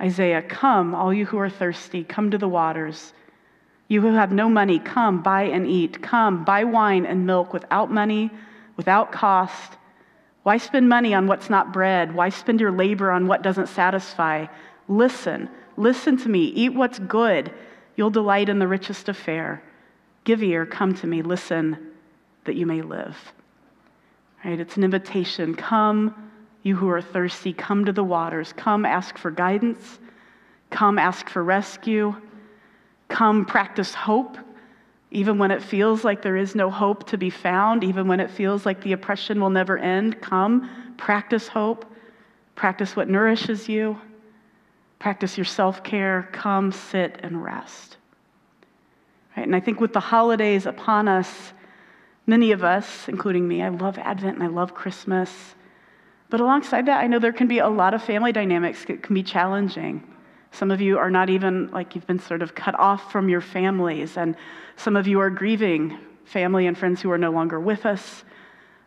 Isaiah, 0.00 0.42
come, 0.42 0.94
all 0.94 1.14
you 1.14 1.26
who 1.26 1.38
are 1.38 1.50
thirsty, 1.50 2.02
come 2.02 2.32
to 2.32 2.38
the 2.38 2.48
waters. 2.48 3.12
You 3.86 4.00
who 4.00 4.14
have 4.14 4.32
no 4.32 4.48
money, 4.48 4.80
come, 4.80 5.22
buy 5.22 5.42
and 5.42 5.68
eat. 5.68 6.02
Come, 6.02 6.44
buy 6.44 6.64
wine 6.64 7.06
and 7.06 7.26
milk 7.26 7.52
without 7.52 7.92
money 7.92 8.30
without 8.76 9.12
cost. 9.12 9.76
Why 10.42 10.58
spend 10.58 10.88
money 10.88 11.14
on 11.14 11.26
what's 11.26 11.48
not 11.48 11.72
bread? 11.72 12.14
Why 12.14 12.28
spend 12.28 12.60
your 12.60 12.72
labor 12.72 13.10
on 13.10 13.26
what 13.26 13.42
doesn't 13.42 13.68
satisfy? 13.68 14.46
Listen, 14.88 15.48
listen 15.76 16.16
to 16.18 16.28
me. 16.28 16.44
Eat 16.46 16.74
what's 16.74 16.98
good. 16.98 17.52
You'll 17.96 18.10
delight 18.10 18.48
in 18.48 18.58
the 18.58 18.68
richest 18.68 19.08
of 19.08 19.16
fare. 19.16 19.62
Give 20.24 20.42
ear, 20.42 20.66
come 20.66 20.94
to 20.96 21.06
me, 21.06 21.22
listen, 21.22 21.92
that 22.44 22.56
you 22.56 22.66
may 22.66 22.82
live. 22.82 23.16
Right? 24.44 24.60
It's 24.60 24.76
an 24.76 24.84
invitation. 24.84 25.54
Come, 25.54 26.23
you 26.64 26.74
who 26.74 26.88
are 26.90 27.00
thirsty, 27.00 27.52
come 27.52 27.84
to 27.84 27.92
the 27.92 28.02
waters. 28.02 28.52
Come 28.52 28.84
ask 28.84 29.16
for 29.16 29.30
guidance. 29.30 30.00
Come 30.70 30.98
ask 30.98 31.28
for 31.28 31.44
rescue. 31.44 32.16
Come 33.08 33.44
practice 33.44 33.94
hope 33.94 34.36
even 35.14 35.38
when 35.38 35.52
it 35.52 35.62
feels 35.62 36.02
like 36.02 36.22
there 36.22 36.36
is 36.36 36.56
no 36.56 36.68
hope 36.68 37.06
to 37.06 37.16
be 37.16 37.30
found, 37.30 37.84
even 37.84 38.08
when 38.08 38.18
it 38.18 38.28
feels 38.28 38.66
like 38.66 38.82
the 38.82 38.92
oppression 38.92 39.40
will 39.40 39.48
never 39.48 39.78
end, 39.78 40.20
come, 40.20 40.68
practice 40.96 41.46
hope, 41.46 41.86
practice 42.56 42.96
what 42.96 43.08
nourishes 43.08 43.68
you, 43.68 43.96
practice 44.98 45.38
your 45.38 45.44
self 45.44 45.84
care, 45.84 46.28
come, 46.32 46.72
sit, 46.72 47.20
and 47.22 47.44
rest. 47.44 47.96
Right? 49.36 49.46
And 49.46 49.54
I 49.54 49.60
think 49.60 49.80
with 49.80 49.92
the 49.92 50.00
holidays 50.00 50.66
upon 50.66 51.06
us, 51.06 51.52
many 52.26 52.50
of 52.50 52.64
us, 52.64 53.08
including 53.08 53.46
me, 53.46 53.62
I 53.62 53.68
love 53.68 53.96
Advent 53.98 54.34
and 54.34 54.42
I 54.42 54.48
love 54.48 54.74
Christmas. 54.74 55.30
But 56.34 56.40
alongside 56.40 56.86
that, 56.86 56.98
I 56.98 57.06
know 57.06 57.20
there 57.20 57.32
can 57.32 57.46
be 57.46 57.60
a 57.60 57.68
lot 57.68 57.94
of 57.94 58.02
family 58.02 58.32
dynamics 58.32 58.84
that 58.86 59.04
can 59.04 59.14
be 59.14 59.22
challenging. 59.22 60.02
Some 60.50 60.72
of 60.72 60.80
you 60.80 60.98
are 60.98 61.08
not 61.08 61.30
even 61.30 61.70
like 61.70 61.94
you've 61.94 62.08
been 62.08 62.18
sort 62.18 62.42
of 62.42 62.56
cut 62.56 62.76
off 62.76 63.12
from 63.12 63.28
your 63.28 63.40
families, 63.40 64.16
and 64.16 64.34
some 64.74 64.96
of 64.96 65.06
you 65.06 65.20
are 65.20 65.30
grieving 65.30 65.96
family 66.24 66.66
and 66.66 66.76
friends 66.76 67.00
who 67.00 67.08
are 67.12 67.18
no 67.18 67.30
longer 67.30 67.60
with 67.60 67.86
us. 67.86 68.24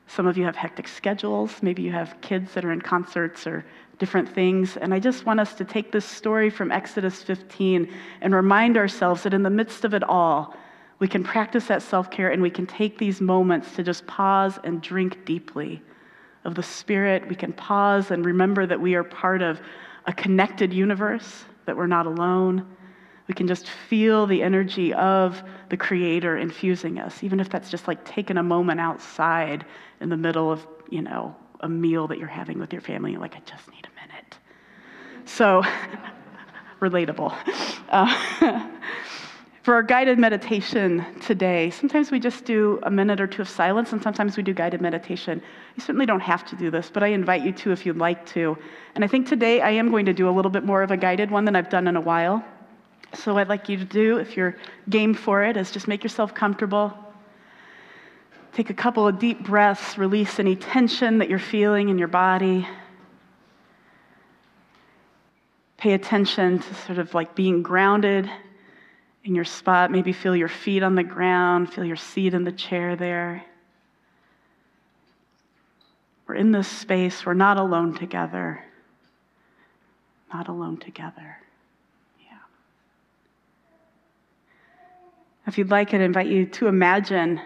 Some 0.08 0.28
of 0.28 0.38
you 0.38 0.44
have 0.44 0.58
hectic 0.58 0.90
schedules. 0.90 1.64
Maybe 1.64 1.84
you 1.84 1.92
have 1.94 2.20
kids 2.20 2.54
that 2.54 2.66
are 2.66 2.74
in 2.74 2.82
concerts 2.82 3.48
or 3.48 3.64
different 3.98 4.28
things. 4.28 4.76
And 4.76 4.94
I 4.94 5.00
just 5.00 5.26
want 5.26 5.40
us 5.40 5.54
to 5.54 5.64
take 5.64 5.94
this 5.94 6.04
story 6.04 6.50
from 6.50 6.70
Exodus 6.70 7.24
15 7.24 7.90
and 8.20 8.36
remind 8.36 8.76
ourselves 8.76 9.24
that 9.24 9.34
in 9.34 9.44
the 9.44 9.50
midst 9.50 9.86
of 9.86 9.94
it 9.94 10.04
all, 10.04 10.54
we 11.00 11.08
can 11.08 11.24
practice 11.24 11.68
that 11.68 11.82
self 11.82 12.12
care 12.12 12.30
and 12.30 12.42
we 12.42 12.50
can 12.50 12.68
take 12.68 12.98
these 12.98 13.22
moments 13.22 13.74
to 13.78 13.84
just 13.84 14.06
pause 14.06 14.60
and 14.66 14.82
drink 14.82 15.24
deeply 15.24 15.82
of 16.48 16.56
the 16.56 16.64
Spirit. 16.64 17.28
We 17.28 17.36
can 17.36 17.54
pause 17.54 18.10
and 18.10 18.26
remember 18.26 18.66
that 18.66 18.80
we 18.80 18.96
are 18.96 19.04
part 19.04 19.42
of 19.42 19.60
a 20.08 20.14
connected 20.14 20.74
universe 20.74 21.44
that 21.66 21.76
we're 21.76 21.88
not 21.88 22.08
alone. 22.08 22.66
We 23.28 23.34
can 23.34 23.48
just 23.48 23.68
feel 23.68 24.26
the 24.26 24.42
energy 24.42 24.94
of 24.94 25.44
the 25.70 25.76
Creator 25.76 26.38
infusing 26.38 27.00
us, 27.00 27.24
even 27.24 27.42
if 27.42 27.50
that's 27.50 27.70
just 27.70 27.88
like 27.88 28.04
taking 28.06 28.38
a 28.38 28.44
moment 28.44 28.80
outside 28.80 29.66
in 30.00 30.08
the 30.08 30.16
middle 30.16 30.50
of, 30.50 30.66
you 30.90 31.02
know, 31.02 31.36
a 31.60 31.68
meal 31.68 32.08
that 32.08 32.18
you're 32.18 32.28
having 32.28 32.58
with 32.58 32.72
your 32.72 32.82
family. 32.82 33.18
Like, 33.18 33.36
I 33.36 33.42
just 33.42 33.70
need 33.70 33.86
a 33.86 34.08
minute. 34.08 34.38
So, 35.26 35.62
relatable. 36.80 37.36
Uh, 37.90 38.70
for 39.67 39.73
our 39.73 39.84
guided 39.84 40.17
meditation 40.17 41.06
today, 41.19 41.69
sometimes 41.71 42.10
we 42.10 42.21
just 42.21 42.45
do 42.45 42.80
a 42.84 42.89
minute 42.89 43.19
or 43.19 43.27
two 43.27 43.41
of 43.41 43.49
silence, 43.49 43.91
and 43.91 44.01
sometimes 44.01 44.38
we 44.38 44.41
do 44.41 44.53
guided 44.53 44.80
meditation. 44.80 45.41
You 45.75 45.82
certainly 45.82 46.06
don't 46.06 46.21
have 46.21 46.45
to 46.45 46.56
do 46.56 46.71
this, 46.71 46.89
but 46.89 47.03
I 47.03 47.08
invite 47.08 47.41
you 47.41 47.51
to 47.51 47.73
if 47.73 47.86
you'd 47.86 47.97
like 47.97 48.25
to. 48.27 48.58
And 48.95 49.03
I 49.03 49.08
think 49.08 49.27
today 49.27 49.60
I 49.60 49.71
am 49.71 49.91
going 49.91 50.06
to 50.06 50.13
do 50.13 50.30
a 50.30 50.32
little 50.32 50.49
bit 50.49 50.63
more 50.63 50.84
of 50.84 50.91
a 50.91 50.95
guided 50.95 51.32
one 51.32 51.43
than 51.43 51.53
I've 51.58 51.69
done 51.69 51.86
in 51.89 51.97
a 51.97 51.99
while. 51.99 52.45
So, 53.13 53.34
what 53.34 53.41
I'd 53.41 53.49
like 53.49 53.67
you 53.67 53.75
to 53.75 53.84
do, 53.84 54.19
if 54.19 54.38
you're 54.38 54.56
game 54.88 55.13
for 55.13 55.43
it, 55.43 55.58
is 55.58 55.69
just 55.69 55.86
make 55.86 56.01
yourself 56.01 56.34
comfortable. 56.34 56.93
Take 58.53 58.69
a 58.69 58.73
couple 58.73 59.06
of 59.06 59.19
deep 59.19 59.43
breaths, 59.43 59.97
release 59.97 60.39
any 60.39 60.56
tension 60.56 61.17
that 61.17 61.30
you're 61.30 61.39
feeling 61.39 61.89
in 61.89 61.99
your 61.99 62.08
body. 62.08 62.65
Pay 65.75 65.91
attention 65.91 66.60
to 66.60 66.73
sort 66.73 66.99
of 66.99 67.13
like 67.13 67.36
being 67.36 67.63
grounded 67.63 68.32
in 69.28 69.36
your 69.36 69.46
spot. 69.46 69.92
Maybe 69.92 70.13
feel 70.13 70.36
your 70.36 70.48
feet 70.48 70.84
on 70.84 70.96
the 70.96 71.04
ground, 71.04 71.74
feel 71.74 71.84
your 71.84 71.98
seat 71.98 72.34
in 72.34 72.44
the 72.44 72.52
chair 72.52 72.96
there. 72.96 73.44
We're 76.26 76.36
in 76.36 76.52
this 76.52 76.68
space, 76.68 77.26
we're 77.26 77.34
not 77.34 77.58
alone 77.58 77.94
together. 77.94 78.63
Not 80.34 80.48
alone 80.48 80.78
together. 80.78 81.38
Yeah. 82.20 82.38
If 85.46 85.58
you'd 85.58 85.70
like, 85.70 85.94
I'd 85.94 86.02
invite 86.02 86.28
you 86.28 86.46
to 86.48 86.68
imagine 86.68 87.40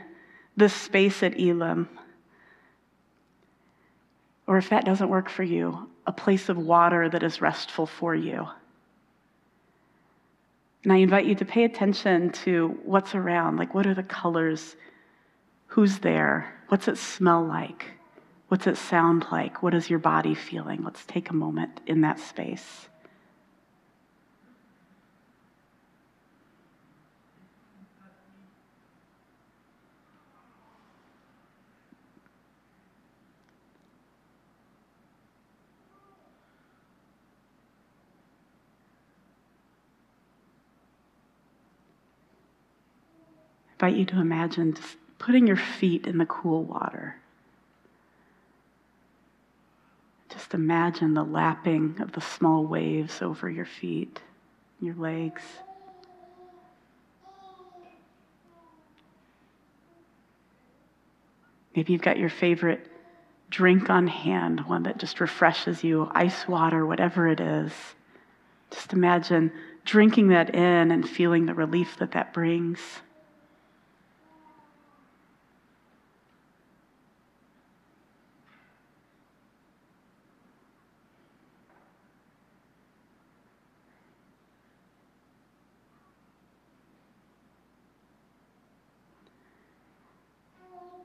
this 0.57 0.73
space 0.73 1.21
at 1.21 1.39
Elim. 1.39 1.87
Or 4.47 4.57
if 4.57 4.69
that 4.69 4.83
doesn't 4.83 5.09
work 5.09 5.29
for 5.29 5.43
you, 5.43 5.89
a 6.07 6.11
place 6.11 6.49
of 6.49 6.57
water 6.57 7.07
that 7.07 7.21
is 7.21 7.39
restful 7.39 7.85
for 7.85 8.15
you. 8.15 8.47
And 10.83 10.91
I 10.91 10.97
invite 10.97 11.25
you 11.25 11.35
to 11.35 11.45
pay 11.45 11.63
attention 11.63 12.31
to 12.43 12.79
what's 12.83 13.13
around. 13.13 13.57
Like, 13.57 13.73
what 13.73 13.85
are 13.85 13.93
the 13.93 14.03
colors? 14.03 14.75
Who's 15.67 15.99
there? 15.99 16.53
What's 16.69 16.87
it 16.87 16.97
smell 16.97 17.45
like? 17.45 17.85
What's 18.47 18.67
it 18.67 18.77
sound 18.77 19.25
like? 19.31 19.63
What 19.63 19.73
is 19.73 19.89
your 19.89 19.99
body 19.99 20.35
feeling? 20.35 20.83
Let's 20.83 21.05
take 21.05 21.29
a 21.29 21.33
moment 21.33 21.81
in 21.85 22.01
that 22.01 22.19
space. 22.19 22.87
Invite 43.81 43.97
you 43.97 44.05
to 44.05 44.19
imagine 44.19 44.75
putting 45.17 45.47
your 45.47 45.57
feet 45.57 46.05
in 46.05 46.19
the 46.19 46.25
cool 46.27 46.63
water. 46.63 47.15
Just 50.29 50.53
imagine 50.53 51.15
the 51.15 51.23
lapping 51.23 51.99
of 51.99 52.11
the 52.11 52.21
small 52.21 52.63
waves 52.63 53.23
over 53.23 53.49
your 53.49 53.65
feet, 53.65 54.21
your 54.79 54.93
legs. 54.93 55.41
Maybe 61.75 61.93
you've 61.93 62.03
got 62.03 62.19
your 62.19 62.29
favorite 62.29 62.85
drink 63.49 63.89
on 63.89 64.05
hand, 64.05 64.59
one 64.67 64.83
that 64.83 64.99
just 64.99 65.19
refreshes 65.19 65.83
you, 65.83 66.07
ice 66.11 66.47
water, 66.47 66.85
whatever 66.85 67.27
it 67.27 67.39
is. 67.39 67.73
Just 68.69 68.93
imagine 68.93 69.51
drinking 69.85 70.27
that 70.27 70.53
in 70.53 70.91
and 70.91 71.09
feeling 71.09 71.47
the 71.47 71.55
relief 71.55 71.97
that 71.97 72.11
that 72.11 72.31
brings. 72.31 72.79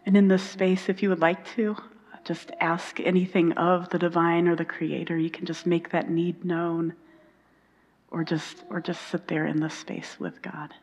And 0.06 0.16
in 0.16 0.28
this 0.28 0.42
space, 0.42 0.88
if 0.88 1.02
you 1.02 1.08
would 1.10 1.20
like 1.20 1.44
to, 1.56 1.76
just 2.24 2.50
ask 2.60 2.98
anything 3.00 3.52
of 3.52 3.88
the 3.90 3.98
divine 3.98 4.48
or 4.48 4.56
the 4.56 4.64
creator. 4.64 5.16
You 5.16 5.30
can 5.30 5.46
just 5.46 5.66
make 5.66 5.90
that 5.90 6.10
need 6.10 6.44
known 6.44 6.94
or 8.10 8.24
just 8.24 8.64
or 8.70 8.80
just 8.80 9.02
sit 9.08 9.28
there 9.28 9.46
in 9.46 9.60
this 9.60 9.74
space 9.74 10.16
with 10.18 10.42
God. 10.42 10.74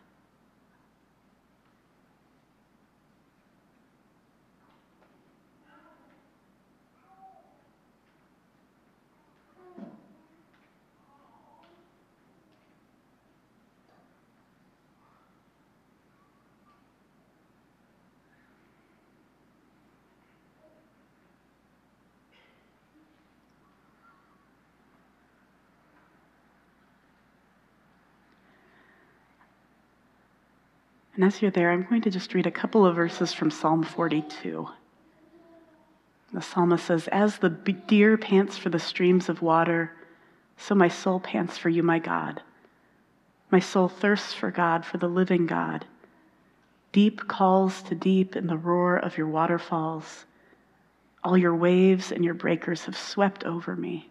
And 31.16 31.24
as 31.24 31.42
you're 31.42 31.52
there, 31.52 31.72
I'm 31.72 31.84
going 31.84 32.02
to 32.02 32.10
just 32.10 32.34
read 32.34 32.48
a 32.48 32.52
couple 32.52 32.86
of 32.86 32.96
verses 32.96 33.34
from 33.34 33.52
Psalm 33.52 33.84
42. 33.84 34.68
The 36.34 36.42
psalmist 36.42 36.86
says, 36.86 37.08
As 37.10 37.38
the 37.38 37.50
deer 37.50 38.18
pants 38.18 38.58
for 38.58 38.70
the 38.70 38.80
streams 38.80 39.30
of 39.30 39.44
water, 39.44 39.92
so 40.58 40.74
my 40.74 40.88
soul 40.88 41.20
pants 41.20 41.58
for 41.58 41.70
you, 41.70 41.84
my 41.84 42.00
God. 42.00 42.42
My 43.52 43.60
soul 43.60 43.88
thirsts 43.88 44.34
for 44.34 44.50
God, 44.50 44.84
for 44.84 44.98
the 44.98 45.08
living 45.08 45.46
God. 45.46 45.86
Deep 46.92 47.28
calls 47.28 47.84
to 47.84 47.96
deep 47.96 48.36
in 48.36 48.48
the 48.48 48.58
roar 48.58 48.98
of 48.98 49.18
your 49.18 49.28
waterfalls. 49.28 50.26
All 51.24 51.38
your 51.38 51.56
waves 51.56 52.12
and 52.12 52.26
your 52.26 52.34
breakers 52.34 52.86
have 52.86 52.98
swept 52.98 53.44
over 53.44 53.76
me. 53.76 54.10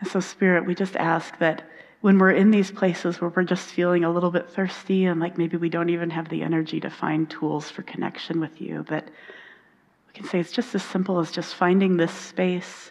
And 0.00 0.08
so, 0.08 0.18
Spirit, 0.18 0.66
we 0.66 0.74
just 0.74 0.96
ask 0.96 1.38
that 1.38 1.62
when 2.02 2.18
we're 2.18 2.32
in 2.32 2.50
these 2.50 2.70
places 2.70 3.20
where 3.20 3.30
we're 3.30 3.44
just 3.44 3.68
feeling 3.68 4.02
a 4.02 4.10
little 4.10 4.32
bit 4.32 4.50
thirsty 4.50 5.06
and 5.06 5.20
like 5.20 5.38
maybe 5.38 5.56
we 5.56 5.68
don't 5.68 5.88
even 5.88 6.10
have 6.10 6.28
the 6.28 6.42
energy 6.42 6.80
to 6.80 6.90
find 6.90 7.30
tools 7.30 7.70
for 7.70 7.82
connection 7.82 8.40
with 8.40 8.60
you, 8.60 8.82
that 8.88 9.06
we 9.06 10.12
can 10.12 10.26
say 10.26 10.40
it's 10.40 10.50
just 10.50 10.74
as 10.74 10.82
simple 10.82 11.20
as 11.20 11.30
just 11.30 11.54
finding 11.54 11.96
this 11.96 12.12
space, 12.12 12.90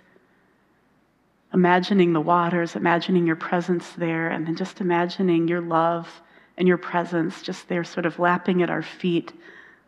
imagining 1.53 2.13
the 2.13 2.21
waters, 2.21 2.77
imagining 2.77 3.27
your 3.27 3.35
presence 3.35 3.89
there, 3.97 4.29
and 4.29 4.47
then 4.47 4.55
just 4.55 4.79
imagining 4.79 5.45
your 5.45 5.61
love 5.61 6.21
and 6.57 6.65
your 6.65 6.77
presence 6.77 7.41
just 7.41 7.67
there, 7.67 7.83
sort 7.83 8.05
of 8.05 8.17
lapping 8.17 8.63
at 8.63 8.69
our 8.69 8.81
feet 8.81 9.33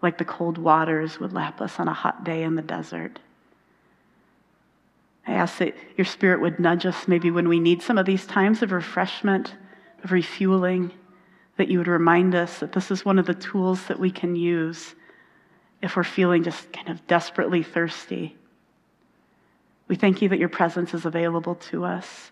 like 0.01 0.17
the 0.17 0.25
cold 0.25 0.57
waters 0.57 1.21
would 1.21 1.31
lap 1.31 1.62
us 1.62 1.79
on 1.79 1.88
a 1.88 1.93
hot 1.93 2.25
day 2.25 2.43
in 2.43 2.55
the 2.55 2.62
desert. 2.62 3.19
I 5.25 5.33
ask 5.33 5.57
that 5.59 5.75
your 5.97 6.05
spirit 6.05 6.41
would 6.41 6.59
nudge 6.59 6.86
us 6.86 7.07
maybe 7.07 7.31
when 7.31 7.47
we 7.47 7.59
need 7.59 7.81
some 7.81 7.97
of 7.97 8.05
these 8.05 8.25
times 8.25 8.62
of 8.62 8.71
refreshment, 8.71 9.55
of 10.03 10.12
refueling, 10.12 10.91
that 11.57 11.69
you 11.69 11.77
would 11.77 11.88
remind 11.88 12.36
us 12.36 12.59
that 12.59 12.71
this 12.71 12.91
is 12.91 13.05
one 13.05 13.19
of 13.19 13.25
the 13.25 13.33
tools 13.33 13.86
that 13.86 13.99
we 13.99 14.12
can 14.12 14.36
use 14.36 14.95
if 15.81 15.95
we're 15.95 16.03
feeling 16.03 16.43
just 16.43 16.71
kind 16.73 16.89
of 16.89 17.05
desperately 17.07 17.62
thirsty. 17.62 18.36
We 19.88 19.95
thank 19.95 20.21
you 20.21 20.29
that 20.29 20.39
your 20.39 20.49
presence 20.49 20.93
is 20.93 21.05
available 21.05 21.55
to 21.55 21.86
us, 21.86 22.31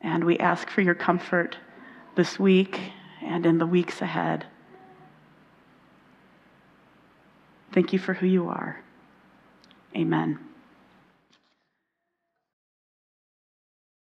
and 0.00 0.24
we 0.24 0.38
ask 0.38 0.68
for 0.68 0.80
your 0.80 0.94
comfort 0.94 1.56
this 2.16 2.38
week 2.38 2.80
and 3.22 3.46
in 3.46 3.58
the 3.58 3.66
weeks 3.66 4.02
ahead. 4.02 4.46
Thank 7.72 7.92
you 7.92 7.98
for 7.98 8.14
who 8.14 8.26
you 8.26 8.48
are. 8.48 8.82
Amen. 9.94 10.49